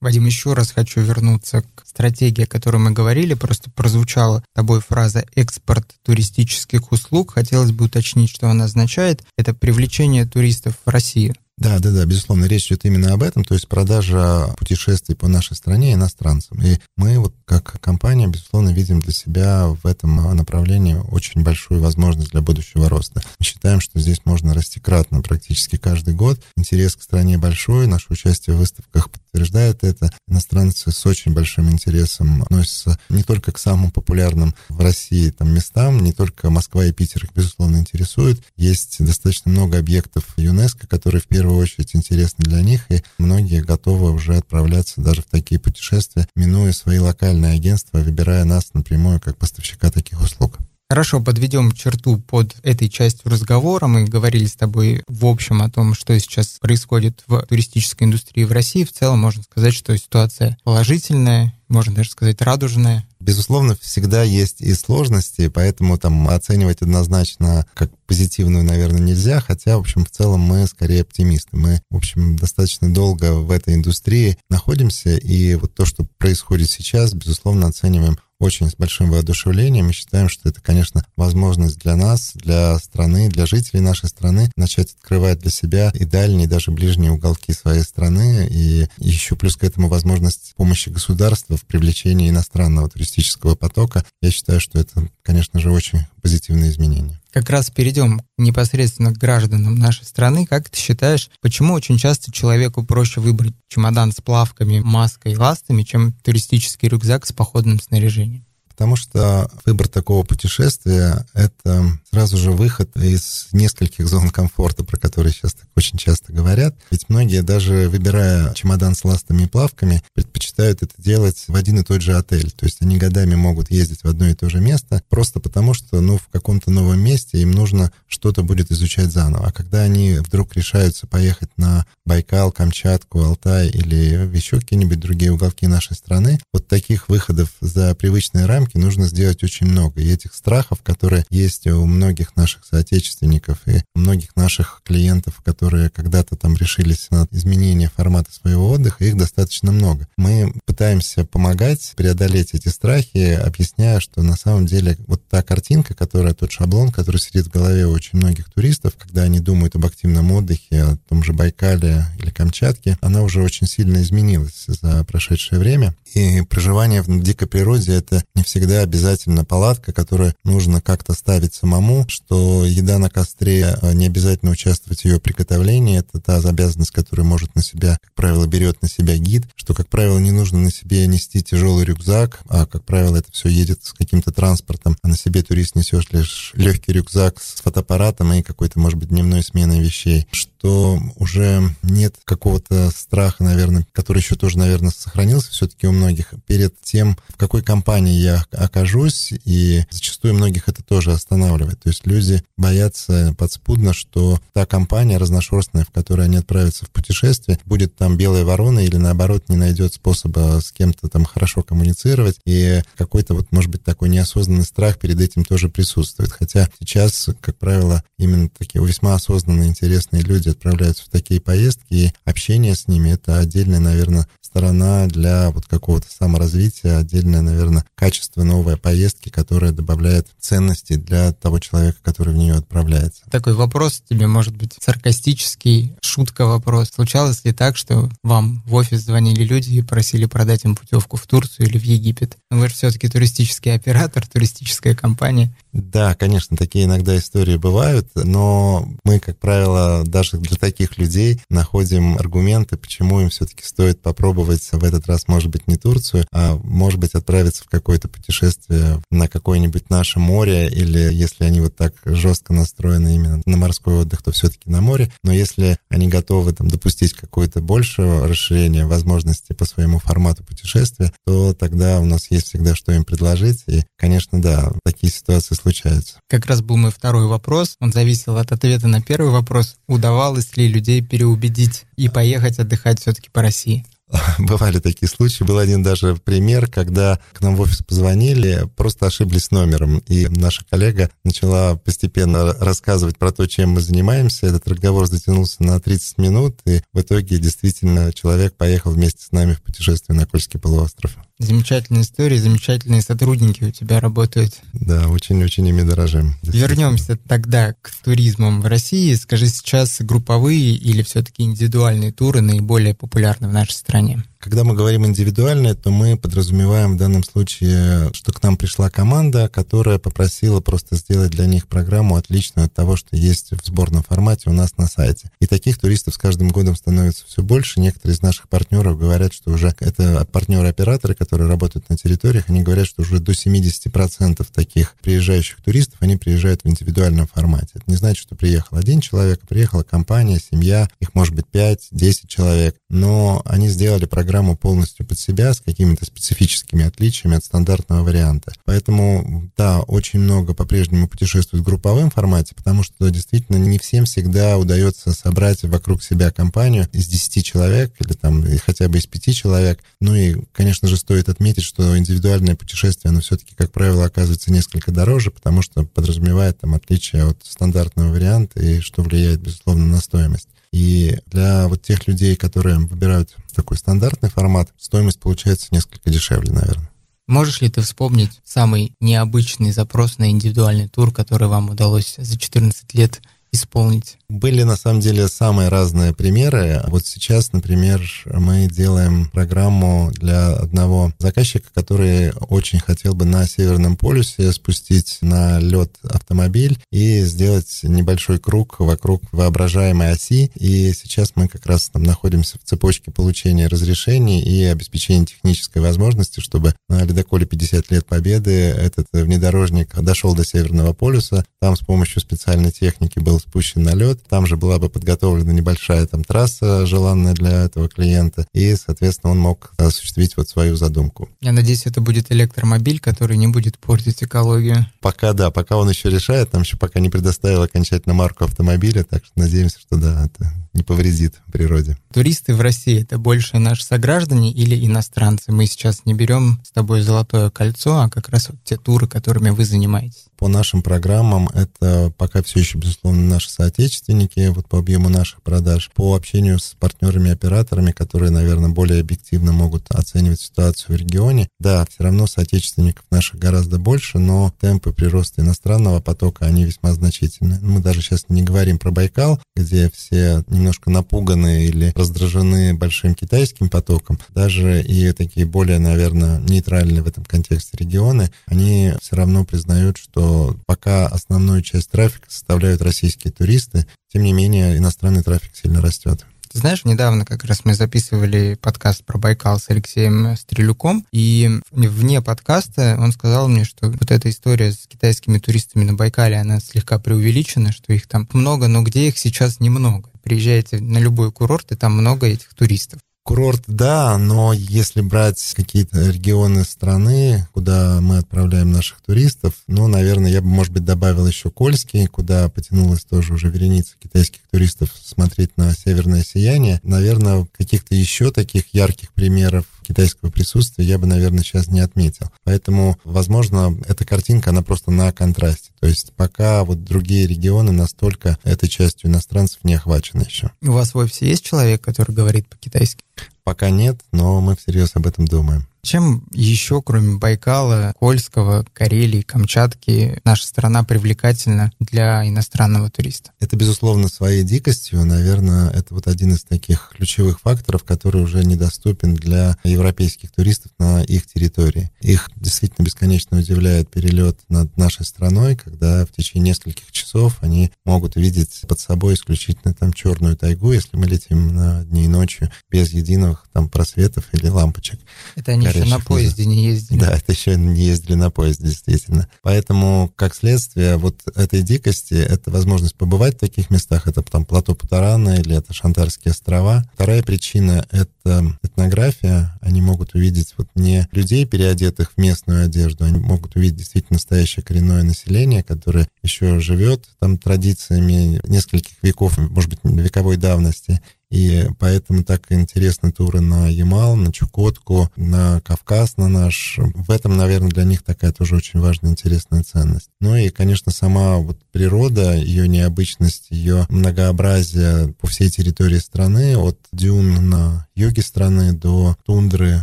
Вадим, 0.00 0.26
еще 0.26 0.52
раз 0.52 0.70
хочу 0.70 1.00
вернуться 1.00 1.64
к 1.74 1.84
стратегии, 1.84 2.44
о 2.44 2.46
которой 2.46 2.76
мы 2.76 2.92
говорили. 2.92 3.34
Просто 3.34 3.68
прозвучала 3.70 4.44
тобой 4.54 4.80
фраза 4.80 5.24
«экспорт 5.34 5.96
туристических 6.04 6.92
услуг». 6.92 7.34
Хотелось 7.34 7.72
бы 7.72 7.86
уточнить, 7.86 8.30
что 8.30 8.48
она 8.48 8.66
означает. 8.66 9.24
Это 9.36 9.54
привлечение 9.54 10.24
туристов 10.24 10.74
в 10.84 10.88
Россию. 10.88 11.34
Да, 11.58 11.80
да, 11.80 11.90
да, 11.90 12.06
безусловно, 12.06 12.44
речь 12.44 12.68
идет 12.68 12.84
именно 12.84 13.12
об 13.12 13.22
этом, 13.22 13.42
то 13.42 13.54
есть 13.54 13.66
продажа 13.66 14.54
путешествий 14.58 15.16
по 15.16 15.26
нашей 15.26 15.56
стране 15.56 15.94
иностранцам. 15.94 16.62
И 16.62 16.78
мы 16.96 17.18
вот 17.18 17.34
как 17.44 17.80
компания, 17.80 18.28
безусловно, 18.28 18.70
видим 18.70 19.00
для 19.00 19.12
себя 19.12 19.66
в 19.66 19.84
этом 19.86 20.36
направлении 20.36 20.94
очень 20.94 21.42
большую 21.42 21.80
возможность 21.80 22.30
для 22.30 22.42
будущего 22.42 22.88
роста. 22.88 23.22
Мы 23.40 23.44
считаем, 23.44 23.80
что 23.80 23.98
здесь 23.98 24.20
можно 24.24 24.54
расти 24.54 24.78
кратно 24.78 25.20
практически 25.20 25.76
каждый 25.76 26.14
год. 26.14 26.40
Интерес 26.56 26.94
к 26.94 27.02
стране 27.02 27.38
большой, 27.38 27.88
наше 27.88 28.06
участие 28.10 28.54
в 28.54 28.60
выставках 28.60 29.10
подтверждает 29.10 29.82
это. 29.82 30.12
Иностранцы 30.28 30.92
с 30.92 31.06
очень 31.06 31.32
большим 31.32 31.70
интересом 31.70 32.42
относятся 32.42 32.98
не 33.08 33.24
только 33.24 33.50
к 33.50 33.58
самым 33.58 33.90
популярным 33.90 34.54
в 34.68 34.80
России 34.80 35.30
там, 35.30 35.52
местам, 35.52 36.04
не 36.04 36.12
только 36.12 36.50
Москва 36.50 36.84
и 36.84 36.92
Питер 36.92 37.24
их, 37.24 37.32
безусловно, 37.34 37.78
интересуют. 37.78 38.40
Есть 38.56 38.96
достаточно 39.00 39.50
много 39.50 39.78
объектов 39.78 40.24
ЮНЕСКО, 40.36 40.86
которые 40.86 41.20
в 41.20 41.26
первую 41.26 41.47
первую 41.48 41.62
очередь 41.62 41.96
интересны 41.96 42.44
для 42.44 42.60
них, 42.60 42.84
и 42.90 43.02
многие 43.16 43.62
готовы 43.62 44.12
уже 44.12 44.36
отправляться 44.36 45.00
даже 45.00 45.22
в 45.22 45.26
такие 45.26 45.58
путешествия, 45.58 46.28
минуя 46.36 46.72
свои 46.72 46.98
локальные 46.98 47.54
агентства, 47.54 47.98
выбирая 47.98 48.44
нас 48.44 48.74
напрямую 48.74 49.18
как 49.18 49.38
поставщика 49.38 49.90
таких 49.90 50.20
услуг. 50.20 50.58
Хорошо, 50.90 51.20
подведем 51.20 51.72
черту 51.72 52.16
под 52.16 52.56
этой 52.62 52.88
частью 52.88 53.30
разговора. 53.30 53.86
Мы 53.88 54.06
говорили 54.06 54.46
с 54.46 54.54
тобой 54.54 55.02
в 55.06 55.26
общем 55.26 55.60
о 55.60 55.68
том, 55.68 55.92
что 55.92 56.18
сейчас 56.18 56.56
происходит 56.60 57.24
в 57.26 57.42
туристической 57.42 58.06
индустрии 58.06 58.44
в 58.44 58.52
России. 58.52 58.84
В 58.84 58.92
целом 58.92 59.18
можно 59.18 59.42
сказать, 59.42 59.74
что 59.74 59.94
ситуация 59.98 60.56
положительная, 60.64 61.52
можно 61.68 61.94
даже 61.94 62.08
сказать 62.08 62.40
радужная. 62.40 63.06
Безусловно, 63.20 63.76
всегда 63.78 64.22
есть 64.22 64.62
и 64.62 64.72
сложности, 64.72 65.48
поэтому 65.48 65.98
там 65.98 66.26
оценивать 66.26 66.80
однозначно 66.80 67.66
как 67.74 67.90
позитивную, 68.06 68.64
наверное, 68.64 69.02
нельзя, 69.02 69.40
хотя, 69.40 69.76
в 69.76 69.80
общем, 69.80 70.06
в 70.06 70.10
целом 70.10 70.40
мы 70.40 70.66
скорее 70.66 71.02
оптимисты. 71.02 71.54
Мы, 71.54 71.82
в 71.90 71.96
общем, 71.96 72.36
достаточно 72.36 72.90
долго 72.90 73.34
в 73.34 73.50
этой 73.50 73.74
индустрии 73.74 74.38
находимся, 74.48 75.18
и 75.18 75.54
вот 75.56 75.74
то, 75.74 75.84
что 75.84 76.06
происходит 76.16 76.70
сейчас, 76.70 77.12
безусловно, 77.12 77.66
оцениваем 77.66 78.16
очень 78.38 78.70
с 78.70 78.76
большим 78.76 79.10
воодушевлением. 79.10 79.86
Мы 79.86 79.92
считаем, 79.92 80.28
что 80.28 80.48
это, 80.48 80.60
конечно, 80.60 81.04
возможность 81.16 81.78
для 81.78 81.96
нас, 81.96 82.32
для 82.34 82.78
страны, 82.78 83.28
для 83.28 83.46
жителей 83.46 83.80
нашей 83.80 84.08
страны 84.08 84.50
начать 84.56 84.92
открывать 84.92 85.40
для 85.40 85.50
себя 85.50 85.90
и 85.94 86.04
дальние, 86.04 86.44
и 86.44 86.48
даже 86.48 86.70
ближние 86.70 87.10
уголки 87.10 87.52
своей 87.52 87.82
страны. 87.82 88.46
И 88.50 88.86
еще 88.98 89.36
плюс 89.36 89.56
к 89.56 89.64
этому 89.64 89.88
возможность 89.88 90.54
помощи 90.56 90.88
государства 90.88 91.56
в 91.56 91.64
привлечении 91.64 92.30
иностранного 92.30 92.88
туристического 92.88 93.54
потока. 93.54 94.04
Я 94.22 94.30
считаю, 94.30 94.60
что 94.60 94.78
это, 94.78 95.08
конечно 95.22 95.58
же, 95.60 95.70
очень 95.70 96.06
позитивные 96.22 96.70
изменения. 96.70 97.20
Как 97.38 97.50
раз 97.50 97.70
перейдем 97.70 98.20
непосредственно 98.36 99.14
к 99.14 99.16
гражданам 99.16 99.76
нашей 99.76 100.04
страны. 100.04 100.44
Как 100.44 100.68
ты 100.68 100.76
считаешь, 100.76 101.30
почему 101.40 101.72
очень 101.72 101.96
часто 101.96 102.32
человеку 102.32 102.82
проще 102.82 103.20
выбрать 103.20 103.54
чемодан 103.68 104.10
с 104.10 104.16
плавками, 104.16 104.80
маской 104.80 105.34
и 105.34 105.36
ластами, 105.36 105.84
чем 105.84 106.14
туристический 106.24 106.88
рюкзак 106.88 107.26
с 107.26 107.32
походным 107.32 107.80
снаряжением? 107.80 108.44
Потому 108.68 108.96
что 108.96 109.48
выбор 109.64 109.86
такого 109.86 110.24
путешествия— 110.24 111.28
это 111.32 112.00
сразу 112.10 112.36
же 112.36 112.50
выход 112.50 112.96
из 112.96 113.48
нескольких 113.52 114.08
зон 114.08 114.30
комфорта, 114.30 114.84
про 114.84 114.96
которые 114.96 115.32
сейчас 115.32 115.52
так 115.52 115.68
очень 115.76 115.98
часто 115.98 116.32
говорят. 116.32 116.76
Ведь 116.90 117.08
многие, 117.08 117.42
даже 117.42 117.88
выбирая 117.88 118.52
чемодан 118.54 118.94
с 118.94 119.04
ластами 119.04 119.44
и 119.44 119.46
плавками, 119.46 120.02
предпочитают 120.14 120.82
это 120.82 120.94
делать 120.98 121.44
в 121.48 121.54
один 121.54 121.78
и 121.80 121.84
тот 121.84 122.02
же 122.02 122.16
отель. 122.16 122.50
То 122.50 122.66
есть 122.66 122.82
они 122.82 122.96
годами 122.96 123.34
могут 123.34 123.70
ездить 123.70 124.02
в 124.02 124.08
одно 124.08 124.28
и 124.28 124.34
то 124.34 124.48
же 124.48 124.60
место, 124.60 125.02
просто 125.08 125.40
потому 125.40 125.74
что, 125.74 126.00
ну, 126.00 126.18
в 126.18 126.28
каком-то 126.28 126.70
новом 126.70 127.00
месте 127.00 127.40
им 127.40 127.52
нужно 127.52 127.92
что-то 128.06 128.42
будет 128.42 128.70
изучать 128.70 129.12
заново. 129.12 129.48
А 129.48 129.52
когда 129.52 129.82
они 129.82 130.14
вдруг 130.14 130.54
решаются 130.54 131.06
поехать 131.06 131.50
на 131.56 131.86
Байкал, 132.04 132.52
Камчатку, 132.52 133.20
Алтай 133.20 133.68
или 133.68 134.28
еще 134.34 134.60
какие-нибудь 134.60 135.00
другие 135.00 135.32
уголки 135.32 135.66
нашей 135.66 135.94
страны, 135.94 136.38
вот 136.52 136.66
таких 136.66 137.08
выходов 137.08 137.50
за 137.60 137.94
привычные 137.94 138.46
рамки 138.46 138.76
нужно 138.76 139.08
сделать 139.08 139.42
очень 139.42 139.66
много. 139.66 140.00
И 140.00 140.10
этих 140.10 140.34
страхов, 140.34 140.82
которые 140.82 141.24
есть 141.30 141.66
у 141.66 141.84
многих 141.98 142.36
наших 142.36 142.64
соотечественников 142.64 143.58
и 143.66 143.82
многих 143.94 144.34
наших 144.36 144.80
клиентов, 144.84 145.42
которые 145.44 145.90
когда-то 145.90 146.36
там 146.36 146.56
решились 146.56 147.08
на 147.10 147.26
изменение 147.30 147.90
формата 147.94 148.32
своего 148.32 148.70
отдыха, 148.70 149.04
их 149.04 149.16
достаточно 149.16 149.72
много. 149.72 150.06
Мы 150.16 150.54
пытаемся 150.64 151.24
помогать 151.24 151.92
преодолеть 151.96 152.54
эти 152.54 152.68
страхи, 152.68 153.32
объясняя, 153.32 154.00
что 154.00 154.22
на 154.22 154.36
самом 154.36 154.66
деле 154.66 154.96
вот 155.06 155.22
та 155.28 155.42
картинка, 155.42 155.94
которая, 155.94 156.34
тот 156.34 156.52
шаблон, 156.52 156.90
который 156.92 157.20
сидит 157.20 157.46
в 157.46 157.50
голове 157.50 157.86
у 157.86 157.98
очень 157.98 158.18
многих 158.18 158.48
туристов, 158.50 158.92
когда 158.96 159.22
они 159.22 159.40
думают 159.40 159.74
об 159.74 159.84
активном 159.84 160.30
отдыхе, 160.30 160.82
о 160.82 160.96
том 161.08 161.24
же 161.24 161.32
Байкале 161.32 162.06
или 162.20 162.30
Камчатке, 162.30 162.96
она 163.00 163.22
уже 163.22 163.42
очень 163.42 163.66
сильно 163.66 164.00
изменилась 164.00 164.66
за 164.68 165.02
прошедшее 165.04 165.58
время. 165.58 165.96
И 166.14 166.42
проживание 166.42 167.02
в 167.02 167.22
дикой 167.22 167.48
природе— 167.48 167.92
это 167.94 168.22
не 168.36 168.44
всегда 168.44 168.82
обязательно 168.82 169.44
палатка, 169.44 169.92
которую 169.92 170.32
нужно 170.44 170.80
как-то 170.80 171.12
ставить 171.12 171.54
самому, 171.54 171.87
что 172.08 172.64
еда 172.64 172.98
на 172.98 173.10
костре, 173.10 173.76
а 173.82 173.92
не 173.92 174.06
обязательно 174.06 174.50
участвовать 174.50 175.02
в 175.02 175.04
ее 175.04 175.20
приготовлении. 175.20 175.98
Это 175.98 176.20
та 176.20 176.38
обязанность, 176.38 176.90
которую 176.90 177.26
может 177.26 177.54
на 177.54 177.62
себя, 177.62 177.98
как 178.02 178.14
правило, 178.14 178.46
берет 178.46 178.82
на 178.82 178.88
себя 178.88 179.16
гид, 179.16 179.44
что, 179.56 179.74
как 179.74 179.88
правило, 179.88 180.18
не 180.18 180.30
нужно 180.30 180.58
на 180.58 180.70
себе 180.70 181.06
нести 181.06 181.42
тяжелый 181.42 181.84
рюкзак, 181.84 182.40
а, 182.48 182.66
как 182.66 182.84
правило, 182.84 183.16
это 183.16 183.30
все 183.32 183.48
едет 183.48 183.84
с 183.84 183.92
каким-то 183.92 184.32
транспортом, 184.32 184.96
а 185.02 185.08
на 185.08 185.16
себе 185.16 185.42
турист 185.42 185.76
несешь 185.76 186.10
лишь 186.10 186.52
легкий 186.54 186.92
рюкзак 186.92 187.40
с 187.40 187.60
фотоаппаратом 187.60 188.32
и 188.32 188.42
какой-то, 188.42 188.78
может 188.80 188.98
быть, 188.98 189.10
дневной 189.10 189.42
сменой 189.42 189.80
вещей, 189.80 190.26
что 190.32 190.57
уже 190.64 191.74
нет 191.82 192.16
какого-то 192.24 192.90
страха, 192.90 193.44
наверное, 193.44 193.86
который 193.92 194.18
еще 194.18 194.34
тоже, 194.34 194.58
наверное, 194.58 194.90
сохранился 194.90 195.50
все-таки 195.50 195.86
у 195.86 195.92
многих 195.92 196.34
перед 196.46 196.80
тем, 196.82 197.16
в 197.28 197.36
какой 197.36 197.62
компании 197.62 198.18
я 198.18 198.44
окажусь, 198.52 199.32
и 199.44 199.84
зачастую 199.90 200.34
многих 200.34 200.68
это 200.68 200.82
тоже 200.82 201.12
останавливает. 201.12 201.80
То 201.80 201.88
есть 201.88 202.06
люди 202.06 202.42
боятся 202.56 203.34
подспудно, 203.38 203.92
что 203.92 204.40
та 204.52 204.66
компания 204.66 205.18
разношерстная, 205.18 205.84
в 205.84 205.90
которой 205.90 206.26
они 206.26 206.36
отправятся 206.36 206.86
в 206.86 206.90
путешествие, 206.90 207.58
будет 207.64 207.94
там 207.96 208.16
белая 208.16 208.44
ворона 208.44 208.80
или 208.80 208.96
наоборот 208.96 209.44
не 209.48 209.56
найдет 209.56 209.94
способа 209.94 210.60
с 210.62 210.72
кем-то 210.72 211.08
там 211.08 211.24
хорошо 211.24 211.62
коммуницировать, 211.62 212.38
и 212.44 212.82
какой-то 212.96 213.34
вот, 213.34 213.52
может 213.52 213.70
быть, 213.70 213.84
такой 213.84 214.08
неосознанный 214.08 214.64
страх 214.64 214.98
перед 214.98 215.20
этим 215.20 215.44
тоже 215.44 215.68
присутствует. 215.68 216.32
Хотя 216.32 216.68
сейчас, 216.78 217.28
как 217.40 217.56
правило, 217.56 218.02
именно 218.18 218.48
такие 218.48 218.84
весьма 218.84 219.14
осознанные, 219.14 219.68
интересные 219.68 220.22
люди 220.22 220.47
отправляются 220.50 221.04
в 221.04 221.08
такие 221.08 221.40
поездки, 221.40 221.84
и 221.90 222.12
общение 222.24 222.74
с 222.74 222.88
ними— 222.88 223.10
это 223.12 223.38
отдельная, 223.38 223.80
наверное, 223.80 224.26
сторона 224.40 225.06
для 225.06 225.50
вот 225.50 225.66
какого-то 225.66 226.06
саморазвития, 226.10 226.98
отдельное, 226.98 227.42
наверное, 227.42 227.84
качество 227.94 228.42
новой 228.42 228.76
поездки, 228.76 229.28
которая 229.28 229.72
добавляет 229.72 230.28
ценности 230.40 230.94
для 230.94 231.32
того 231.32 231.58
человека, 231.58 231.98
который 232.02 232.32
в 232.32 232.36
нее 232.36 232.54
отправляется. 232.54 233.22
Такой 233.30 233.52
вопрос 233.52 234.02
тебе 234.08 234.26
может 234.26 234.56
быть 234.56 234.74
саркастический, 234.80 235.94
шутка 236.02 236.46
вопрос. 236.46 236.90
Случалось 236.94 237.44
ли 237.44 237.52
так, 237.52 237.76
что 237.76 238.10
вам 238.22 238.62
в 238.66 238.74
офис 238.74 239.02
звонили 239.02 239.44
люди 239.44 239.74
и 239.74 239.82
просили 239.82 240.24
продать 240.24 240.64
им 240.64 240.74
путевку 240.74 241.16
в 241.16 241.26
Турцию 241.26 241.68
или 241.68 241.78
в 241.78 241.84
Египет? 241.84 242.36
Вы 242.50 242.68
же 242.68 242.74
все-таки 242.74 243.08
туристический 243.08 243.74
оператор, 243.74 244.26
туристическая 244.26 244.94
компания. 244.94 245.54
Да, 245.72 246.14
конечно, 246.14 246.56
такие 246.56 246.86
иногда 246.86 247.16
истории 247.18 247.56
бывают, 247.56 248.08
но 248.14 248.88
мы, 249.04 249.20
как 249.20 249.38
правило, 249.38 250.04
даже 250.04 250.37
для 250.38 250.56
таких 250.56 250.98
людей 250.98 251.40
находим 251.50 252.16
аргументы, 252.16 252.76
почему 252.76 253.20
им 253.20 253.30
все-таки 253.30 253.64
стоит 253.64 254.00
попробовать 254.00 254.68
в 254.72 254.82
этот 254.84 255.06
раз, 255.06 255.28
может 255.28 255.50
быть, 255.50 255.66
не 255.66 255.76
Турцию, 255.76 256.26
а 256.32 256.58
может 256.62 256.98
быть, 256.98 257.14
отправиться 257.14 257.64
в 257.64 257.68
какое-то 257.68 258.08
путешествие 258.08 259.02
на 259.10 259.28
какое-нибудь 259.28 259.90
наше 259.90 260.18
море, 260.18 260.68
или 260.68 261.12
если 261.12 261.44
они 261.44 261.60
вот 261.60 261.76
так 261.76 261.94
жестко 262.04 262.52
настроены 262.52 263.14
именно 263.14 263.42
на 263.44 263.56
морской 263.56 264.00
отдых, 264.00 264.22
то 264.22 264.32
все-таки 264.32 264.70
на 264.70 264.80
море. 264.80 265.12
Но 265.22 265.32
если 265.32 265.78
они 265.88 266.08
готовы 266.08 266.52
там 266.52 266.68
допустить 266.68 267.12
какое-то 267.12 267.60
большее 267.60 268.26
расширение 268.26 268.86
возможностей 268.86 269.54
по 269.54 269.64
своему 269.64 269.98
формату 269.98 270.44
путешествия, 270.44 271.12
то 271.26 271.54
тогда 271.54 272.00
у 272.00 272.04
нас 272.04 272.30
есть 272.30 272.48
всегда 272.48 272.74
что 272.74 272.92
им 272.92 273.04
предложить. 273.04 273.64
И, 273.66 273.84
конечно, 273.96 274.40
да, 274.40 274.72
такие 274.84 275.12
ситуации 275.12 275.54
случаются. 275.54 276.20
Как 276.28 276.46
раз 276.46 276.62
был 276.62 276.76
мой 276.76 276.90
второй 276.90 277.26
вопрос. 277.26 277.76
Он 277.80 277.92
зависел 277.92 278.36
от 278.36 278.52
ответа 278.52 278.88
на 278.88 279.02
первый 279.02 279.30
вопрос. 279.30 279.76
Удавалось 279.86 280.27
ли 280.56 280.68
людей 280.68 281.02
переубедить 281.02 281.84
и 281.96 282.08
поехать 282.08 282.58
отдыхать 282.58 283.00
все-таки 283.00 283.30
по 283.30 283.42
России? 283.42 283.84
Бывали 284.38 284.78
такие 284.78 285.08
случаи. 285.08 285.44
Был 285.44 285.58
один 285.58 285.82
даже 285.82 286.16
пример, 286.16 286.66
когда 286.68 287.18
к 287.32 287.40
нам 287.40 287.56
в 287.56 287.60
офис 287.60 287.82
позвонили, 287.82 288.68
просто 288.76 289.06
ошиблись 289.06 289.50
номером. 289.50 289.98
И 290.06 290.26
наша 290.28 290.64
коллега 290.64 291.10
начала 291.24 291.76
постепенно 291.76 292.52
рассказывать 292.54 293.18
про 293.18 293.32
то, 293.32 293.46
чем 293.46 293.70
мы 293.70 293.80
занимаемся. 293.80 294.46
Этот 294.46 294.66
разговор 294.68 295.06
затянулся 295.06 295.62
на 295.62 295.80
30 295.80 296.18
минут, 296.18 296.60
и 296.64 296.80
в 296.92 297.00
итоге 297.00 297.38
действительно 297.38 298.12
человек 298.12 298.54
поехал 298.56 298.92
вместе 298.92 299.24
с 299.24 299.32
нами 299.32 299.54
в 299.54 299.62
путешествие 299.62 300.16
на 300.16 300.26
Кольский 300.26 300.58
полуостров. 300.58 301.16
Замечательная 301.38 302.02
история, 302.02 302.40
замечательные 302.40 303.00
сотрудники 303.00 303.62
у 303.62 303.70
тебя 303.70 304.00
работают. 304.00 304.54
Да, 304.72 305.08
очень-очень 305.08 305.68
ими 305.68 305.82
дорожим. 305.82 306.34
Вернемся 306.42 307.16
тогда 307.16 307.74
к 307.80 307.92
туризмам 308.02 308.60
в 308.60 308.66
России. 308.66 309.14
Скажи, 309.14 309.46
сейчас 309.46 309.98
групповые 310.00 310.74
или 310.74 311.02
все-таки 311.02 311.44
индивидуальные 311.44 312.10
туры 312.10 312.40
наиболее 312.40 312.94
популярны 312.94 313.48
в 313.48 313.52
нашей 313.52 313.74
стране? 313.74 313.97
usłyszeniem. 313.98 314.22
Когда 314.40 314.62
мы 314.62 314.74
говорим 314.74 315.04
индивидуальное, 315.04 315.74
то 315.74 315.90
мы 315.90 316.16
подразумеваем 316.16 316.94
в 316.94 316.96
данном 316.96 317.24
случае, 317.24 318.12
что 318.14 318.32
к 318.32 318.40
нам 318.42 318.56
пришла 318.56 318.88
команда, 318.88 319.48
которая 319.48 319.98
попросила 319.98 320.60
просто 320.60 320.94
сделать 320.94 321.32
для 321.32 321.46
них 321.46 321.66
программу 321.66 322.14
отличную 322.14 322.66
от 322.66 322.72
того, 322.72 322.96
что 322.96 323.16
есть 323.16 323.50
в 323.50 323.66
сборном 323.66 324.04
формате 324.04 324.48
у 324.48 324.52
нас 324.52 324.76
на 324.76 324.86
сайте. 324.86 325.30
И 325.40 325.46
таких 325.46 325.78
туристов 325.78 326.14
с 326.14 326.18
каждым 326.18 326.50
годом 326.50 326.76
становится 326.76 327.26
все 327.26 327.42
больше. 327.42 327.80
Некоторые 327.80 328.14
из 328.14 328.22
наших 328.22 328.48
партнеров 328.48 328.98
говорят, 328.98 329.32
что 329.32 329.50
уже 329.50 329.74
это 329.80 330.24
партнеры-операторы, 330.30 331.14
которые 331.14 331.48
работают 331.48 331.88
на 331.88 331.96
территориях, 331.96 332.44
они 332.46 332.62
говорят, 332.62 332.86
что 332.86 333.02
уже 333.02 333.18
до 333.18 333.32
70% 333.32 334.46
таких 334.54 334.94
приезжающих 335.02 335.60
туристов, 335.62 335.98
они 336.00 336.16
приезжают 336.16 336.62
в 336.62 336.68
индивидуальном 336.68 337.26
формате. 337.26 337.70
Это 337.74 337.84
не 337.88 337.96
значит, 337.96 338.22
что 338.22 338.36
приехал 338.36 338.76
один 338.76 339.00
человек, 339.00 339.40
а 339.42 339.46
приехала 339.46 339.82
компания, 339.82 340.38
семья, 340.38 340.88
их 341.00 341.14
может 341.14 341.34
быть 341.34 341.46
5-10 341.52 342.28
человек, 342.28 342.76
но 342.88 343.42
они 343.44 343.68
сделали 343.68 344.04
программу 344.04 344.27
программу 344.28 344.58
полностью 344.58 345.06
под 345.06 345.18
себя 345.18 345.54
с 345.54 345.60
какими-то 345.62 346.04
специфическими 346.04 346.84
отличиями 346.84 347.38
от 347.38 347.44
стандартного 347.46 348.04
варианта. 348.04 348.52
Поэтому, 348.66 349.50
да, 349.56 349.80
очень 349.80 350.20
много 350.20 350.52
по-прежнему 350.52 351.08
путешествует 351.08 351.62
в 351.62 351.66
групповом 351.66 352.10
формате, 352.10 352.54
потому 352.54 352.82
что 352.82 353.08
действительно 353.08 353.56
не 353.56 353.78
всем 353.78 354.04
всегда 354.04 354.58
удается 354.58 355.14
собрать 355.14 355.62
вокруг 355.62 356.02
себя 356.02 356.30
компанию 356.30 356.86
из 356.92 357.08
10 357.08 357.42
человек 357.42 357.94
или 358.00 358.12
там 358.12 358.44
хотя 358.66 358.86
бы 358.90 358.98
из 358.98 359.06
5 359.06 359.34
человек. 359.34 359.82
Ну 359.98 360.14
и, 360.14 360.36
конечно 360.52 360.88
же, 360.88 360.98
стоит 360.98 361.30
отметить, 361.30 361.64
что 361.64 361.96
индивидуальное 361.96 362.54
путешествие, 362.54 363.08
оно 363.08 363.22
все-таки, 363.22 363.54
как 363.54 363.72
правило, 363.72 364.04
оказывается 364.04 364.52
несколько 364.52 364.92
дороже, 364.92 365.30
потому 365.30 365.62
что 365.62 365.84
подразумевает 365.84 366.60
там 366.60 366.74
отличие 366.74 367.24
от 367.24 367.38
стандартного 367.44 368.12
варианта 368.12 368.60
и 368.60 368.80
что 368.80 369.00
влияет, 369.02 369.40
безусловно, 369.40 369.86
на 369.86 370.00
стоимость. 370.02 370.48
И 370.72 371.18
для 371.26 371.68
вот 371.68 371.82
тех 371.82 372.06
людей, 372.06 372.36
которые 372.36 372.78
выбирают 372.78 373.34
такой 373.54 373.76
стандартный 373.76 374.28
формат, 374.28 374.70
стоимость 374.78 375.20
получается 375.20 375.68
несколько 375.70 376.10
дешевле, 376.10 376.52
наверное. 376.52 376.90
Можешь 377.26 377.60
ли 377.60 377.68
ты 377.68 377.82
вспомнить 377.82 378.40
самый 378.44 378.94
необычный 379.00 379.70
запрос 379.70 380.18
на 380.18 380.30
индивидуальный 380.30 380.88
тур, 380.88 381.12
который 381.12 381.48
вам 381.48 381.68
удалось 381.68 382.14
за 382.16 382.38
14 382.38 382.94
лет 382.94 383.20
исполнить? 383.52 384.18
Были, 384.28 384.62
на 384.62 384.76
самом 384.76 385.00
деле, 385.00 385.28
самые 385.28 385.68
разные 385.68 386.14
примеры. 386.14 386.82
Вот 386.88 387.06
сейчас, 387.06 387.52
например, 387.52 388.02
мы 388.26 388.66
делаем 388.66 389.26
программу 389.30 390.10
для 390.12 390.54
одного 390.54 391.12
заказчика, 391.18 391.68
который 391.72 392.32
очень 392.48 392.78
хотел 392.78 393.14
бы 393.14 393.24
на 393.24 393.46
Северном 393.46 393.96
полюсе 393.96 394.52
спустить 394.52 395.18
на 395.22 395.58
лед 395.60 395.96
автомобиль 396.02 396.78
и 396.90 397.22
сделать 397.22 397.80
небольшой 397.82 398.38
круг 398.38 398.80
вокруг 398.80 399.22
воображаемой 399.32 400.12
оси. 400.12 400.50
И 400.54 400.92
сейчас 400.92 401.32
мы 401.34 401.48
как 401.48 401.64
раз 401.66 401.88
там 401.88 402.02
находимся 402.02 402.58
в 402.58 402.68
цепочке 402.68 403.10
получения 403.10 403.66
разрешений 403.66 404.42
и 404.42 404.64
обеспечения 404.64 405.26
технической 405.26 405.80
возможности, 405.80 406.40
чтобы 406.40 406.74
на 406.88 407.02
ледоколе 407.04 407.46
50 407.46 407.90
лет 407.90 408.06
Победы 408.06 408.50
этот 408.50 409.06
внедорожник 409.12 409.94
дошел 410.00 410.34
до 410.34 410.44
Северного 410.44 410.92
полюса. 410.92 411.44
Там 411.60 411.76
с 411.76 411.80
помощью 411.80 412.20
специальной 412.20 412.72
техники 412.72 413.18
был 413.18 413.37
спущен 413.38 413.82
на 413.82 413.94
лед, 413.94 414.20
там 414.28 414.46
же 414.46 414.56
была 414.56 414.78
бы 414.78 414.88
подготовлена 414.88 415.52
небольшая 415.52 416.06
там 416.06 416.24
трасса, 416.24 416.86
желанная 416.86 417.34
для 417.34 417.64
этого 417.64 417.88
клиента, 417.88 418.46
и, 418.52 418.74
соответственно, 418.76 419.32
он 419.32 419.38
мог 419.38 419.72
осуществить 419.76 420.36
вот 420.36 420.48
свою 420.48 420.76
задумку. 420.76 421.28
Я 421.40 421.52
надеюсь, 421.52 421.86
это 421.86 422.00
будет 422.00 422.30
электромобиль, 422.30 423.00
который 423.00 423.36
не 423.36 423.48
будет 423.48 423.78
портить 423.78 424.22
экологию. 424.22 424.86
Пока 425.00 425.32
да, 425.32 425.50
пока 425.50 425.76
он 425.76 425.88
еще 425.88 426.10
решает, 426.10 426.50
там 426.50 426.62
еще 426.62 426.76
пока 426.76 427.00
не 427.00 427.08
предоставил 427.08 427.62
окончательно 427.62 428.14
марку 428.14 428.44
автомобиля, 428.44 429.04
так 429.04 429.24
что 429.24 429.32
надеемся, 429.36 429.80
что 429.80 429.96
да, 429.96 430.26
это 430.26 430.52
не 430.78 430.84
повредит 430.84 431.40
природе. 431.52 431.98
Туристы 432.12 432.54
в 432.54 432.60
России— 432.60 433.02
это 433.02 433.18
больше 433.18 433.58
наши 433.58 433.84
сограждане 433.84 434.50
или 434.52 434.86
иностранцы? 434.86 435.52
Мы 435.52 435.66
сейчас 435.66 436.06
не 436.06 436.14
берем 436.14 436.60
с 436.64 436.70
тобой 436.70 437.02
золотое 437.02 437.50
кольцо, 437.50 437.98
а 437.98 438.08
как 438.08 438.28
раз 438.28 438.48
вот 438.48 438.58
те 438.64 438.76
туры, 438.76 439.06
которыми 439.06 439.50
вы 439.50 439.64
занимаетесь. 439.64 440.26
По 440.38 440.46
нашим 440.46 440.82
программам 440.82 441.48
это 441.48 442.12
пока 442.16 442.42
все 442.42 442.60
еще, 442.60 442.78
безусловно, 442.78 443.22
наши 443.22 443.50
соотечественники, 443.50 444.48
вот 444.54 444.68
по 444.68 444.78
объему 444.78 445.08
наших 445.08 445.42
продаж. 445.42 445.90
По 445.94 446.14
общению 446.14 446.60
с 446.60 446.76
партнерами-операторами, 446.78 447.90
которые, 447.90 448.30
наверное, 448.30 448.70
более 448.70 449.00
объективно 449.00 449.52
могут 449.52 449.90
оценивать 449.90 450.40
ситуацию 450.40 450.96
в 450.96 450.98
регионе, 451.00 451.48
да, 451.58 451.84
все 451.90 452.04
равно 452.04 452.28
соотечественников 452.28 453.04
наших 453.10 453.40
гораздо 453.40 453.78
больше, 453.78 454.18
но 454.18 454.54
темпы 454.60 454.92
прироста 454.92 455.42
иностранного 455.42 456.00
потока, 456.00 456.46
они 456.46 456.64
весьма 456.64 456.92
значительны. 456.92 457.58
Мы 457.60 457.80
даже 457.80 458.00
сейчас 458.00 458.26
не 458.28 458.42
говорим 458.42 458.78
про 458.78 458.92
Байкал, 458.92 459.40
где 459.56 459.90
все 459.90 460.44
немножко 460.68 460.90
напуганы 460.90 461.64
или 461.64 461.92
раздражены 461.96 462.74
большим 462.74 463.14
китайским 463.14 463.70
потоком. 463.70 464.18
Даже 464.34 464.82
и 464.82 465.12
такие 465.12 465.46
более, 465.46 465.78
наверное, 465.78 466.40
нейтральные 466.40 467.02
в 467.02 467.08
этом 467.08 467.24
контексте 467.24 467.78
регионы, 467.78 468.30
они 468.46 468.92
все 469.00 469.16
равно 469.16 469.46
признают, 469.46 469.96
что 469.96 470.58
пока 470.66 471.06
основную 471.06 471.62
часть 471.62 471.90
трафика 471.90 472.26
составляют 472.28 472.82
российские 472.82 473.32
туристы, 473.32 473.86
тем 474.12 474.22
не 474.24 474.34
менее 474.34 474.76
иностранный 474.76 475.22
трафик 475.22 475.52
сильно 475.54 475.80
растет. 475.80 476.26
Ты 476.50 476.60
знаешь, 476.60 476.86
недавно 476.86 477.26
как 477.26 477.44
раз 477.44 477.64
мы 477.64 477.74
записывали 477.74 478.58
подкаст 478.60 479.04
про 479.04 479.18
Байкал 479.18 479.60
с 479.60 479.68
Алексеем 479.68 480.34
Стрелюком, 480.34 481.04
и 481.12 481.60
вне 481.70 482.22
подкаста 482.22 482.96
он 482.98 483.12
сказал 483.12 483.48
мне, 483.48 483.64
что 483.64 483.90
вот 483.90 484.10
эта 484.10 484.30
история 484.30 484.72
с 484.72 484.86
китайскими 484.86 485.38
туристами 485.38 485.84
на 485.84 485.92
Байкале, 485.92 486.36
она 486.38 486.60
слегка 486.60 486.98
преувеличена, 486.98 487.72
что 487.72 487.92
их 487.92 488.06
там 488.06 488.26
много, 488.32 488.66
но 488.66 488.82
где 488.82 489.08
их 489.08 489.18
сейчас 489.18 489.60
немного. 489.60 490.07
Приезжаете 490.28 490.78
на 490.78 490.98
любой 490.98 491.32
курорт, 491.32 491.72
и 491.72 491.74
там 491.74 491.92
много 491.92 492.26
этих 492.26 492.52
туристов. 492.52 493.00
Курорт, 493.22 493.62
да, 493.66 494.18
но 494.18 494.52
если 494.52 495.00
брать 495.00 495.52
какие-то 495.56 496.10
регионы 496.10 496.64
страны, 496.64 497.48
куда 497.52 498.02
мы 498.02 498.18
отправляем 498.18 498.70
наших 498.70 499.00
туристов, 499.00 499.54
ну, 499.66 499.86
наверное, 499.86 500.30
я 500.30 500.42
бы, 500.42 500.48
может 500.48 500.74
быть, 500.74 500.84
добавил 500.84 501.26
еще 501.26 501.50
Кольский, 501.50 502.06
куда 502.08 502.50
потянулась 502.50 503.04
тоже 503.04 503.32
уже 503.32 503.48
вереница 503.48 503.94
китайских 503.98 504.40
туристов 504.50 504.90
смотреть 505.02 505.56
на 505.56 505.74
северное 505.74 506.22
сияние. 506.22 506.78
Наверное, 506.82 507.46
каких-то 507.56 507.94
еще 507.94 508.30
таких 508.32 508.74
ярких 508.74 509.14
примеров 509.14 509.64
китайского 509.88 510.30
присутствия 510.30 510.84
я 510.84 510.98
бы, 510.98 511.06
наверное, 511.06 511.42
сейчас 511.42 511.68
не 511.68 511.80
отметил. 511.80 512.30
Поэтому, 512.44 512.98
возможно, 513.04 513.76
эта 513.86 514.04
картинка, 514.04 514.50
она 514.50 514.62
просто 514.62 514.90
на 514.90 515.10
контрасте. 515.12 515.70
То 515.80 515.86
есть 515.86 516.12
пока 516.14 516.64
вот 516.64 516.84
другие 516.84 517.26
регионы 517.26 517.72
настолько 517.72 518.38
этой 518.44 518.68
частью 518.68 519.10
иностранцев 519.10 519.64
не 519.64 519.74
охвачены 519.74 520.22
еще. 520.22 520.50
У 520.62 520.72
вас 520.72 520.94
в 520.94 520.98
офисе 520.98 521.28
есть 521.28 521.44
человек, 521.44 521.80
который 521.80 522.14
говорит 522.14 522.48
по-китайски? 522.48 523.02
Пока 523.44 523.70
нет, 523.70 523.98
но 524.12 524.40
мы 524.40 524.56
всерьез 524.56 524.90
об 524.94 525.06
этом 525.06 525.26
думаем. 525.26 525.66
Чем 525.82 526.24
еще, 526.32 526.82
кроме 526.82 527.18
Байкала, 527.18 527.94
Кольского, 527.98 528.66
Карелии, 528.72 529.22
Камчатки, 529.22 530.20
наша 530.24 530.46
страна 530.46 530.82
привлекательна 530.82 531.72
для 531.78 532.26
иностранного 532.28 532.90
туриста? 532.90 533.30
Это, 533.40 533.56
безусловно, 533.56 534.08
своей 534.08 534.42
дикостью. 534.42 535.04
Наверное, 535.04 535.70
это 535.70 535.94
вот 535.94 536.06
один 536.06 536.32
из 536.32 536.42
таких 536.42 536.92
ключевых 536.94 537.40
факторов, 537.40 537.84
который 537.84 538.22
уже 538.22 538.44
недоступен 538.44 539.14
для 539.14 539.56
европейских 539.64 540.32
туристов 540.32 540.72
на 540.78 541.02
их 541.02 541.26
территории. 541.26 541.90
Их 542.00 542.30
действительно 542.36 542.84
бесконечно 542.84 543.38
удивляет 543.38 543.90
перелет 543.90 544.38
над 544.48 544.76
нашей 544.76 545.06
страной, 545.06 545.56
когда 545.56 546.04
в 546.04 546.10
течение 546.10 546.50
нескольких 546.50 546.90
часов 546.92 547.38
они 547.40 547.70
могут 547.84 548.16
увидеть 548.16 548.62
под 548.68 548.80
собой 548.80 549.14
исключительно 549.14 549.74
там 549.74 549.92
черную 549.92 550.36
тайгу, 550.36 550.72
если 550.72 550.96
мы 550.96 551.06
летим 551.06 551.54
на 551.54 551.84
дни 551.84 552.04
и 552.04 552.08
ночью 552.08 552.50
без 552.70 552.92
единых 552.92 553.46
там 553.52 553.68
просветов 553.68 554.24
или 554.32 554.48
лампочек. 554.48 555.00
Это 555.36 555.52
они 555.52 555.67
еще 555.70 555.84
на 555.84 556.00
поезде 556.00 556.46
не 556.46 556.66
ездили. 556.66 556.98
Да, 556.98 557.16
это 557.16 557.32
еще 557.32 557.56
не 557.56 557.82
ездили 557.82 558.14
на 558.14 558.30
поезде, 558.30 558.68
действительно. 558.68 559.28
Поэтому, 559.42 560.12
как 560.16 560.34
следствие 560.34 560.96
вот 560.96 561.20
этой 561.34 561.62
дикости, 561.62 562.14
это 562.14 562.50
возможность 562.50 562.94
побывать 562.94 563.36
в 563.36 563.40
таких 563.40 563.70
местах, 563.70 564.06
это 564.06 564.22
там 564.22 564.44
плато 564.44 564.74
Путарана 564.74 565.36
или 565.36 565.56
это 565.56 565.72
Шантарские 565.72 566.32
острова. 566.32 566.88
Вторая 566.94 567.22
причина— 567.22 567.86
это 567.90 568.56
этнография. 568.62 569.58
Они 569.60 569.80
могут 569.80 570.14
увидеть 570.14 570.54
вот 570.56 570.68
не 570.74 571.08
людей, 571.12 571.44
переодетых 571.46 572.12
в 572.16 572.20
местную 572.20 572.64
одежду, 572.64 573.04
они 573.04 573.18
могут 573.18 573.56
увидеть 573.56 573.78
действительно 573.78 574.16
настоящее 574.16 574.62
коренное 574.62 575.02
население, 575.02 575.62
которое 575.62 576.08
еще 576.22 576.60
живет 576.60 577.04
там 577.18 577.38
традициями 577.38 578.40
нескольких 578.46 578.94
веков, 579.02 579.38
может 579.38 579.70
быть, 579.70 579.80
вековой 579.82 580.36
давности. 580.36 581.00
И 581.30 581.68
поэтому 581.78 582.24
так 582.24 582.50
интересны 582.50 583.12
туры 583.12 583.40
на 583.40 583.68
Ямал, 583.68 584.16
на 584.16 584.32
Чукотку, 584.32 585.10
на 585.16 585.60
Кавказ, 585.60 586.16
на 586.16 586.28
наш. 586.28 586.78
В 586.78 587.10
этом, 587.10 587.36
наверное, 587.36 587.70
для 587.70 587.84
них 587.84 588.02
такая 588.02 588.32
тоже 588.32 588.56
очень 588.56 588.80
важная, 588.80 589.10
интересная 589.10 589.62
ценность. 589.62 590.08
Ну 590.20 590.34
и, 590.36 590.48
конечно, 590.48 590.90
сама 590.90 591.36
вот 591.36 591.58
природа, 591.70 592.34
ее 592.34 592.66
необычность, 592.66 593.48
ее 593.50 593.86
многообразие 593.90 595.14
по 595.20 595.26
всей 595.26 595.50
территории 595.50 595.98
страны, 595.98 596.56
от 596.56 596.78
дюн 596.92 597.50
на 597.50 597.86
юге 597.94 598.22
страны 598.22 598.72
до 598.72 599.16
тундры, 599.24 599.80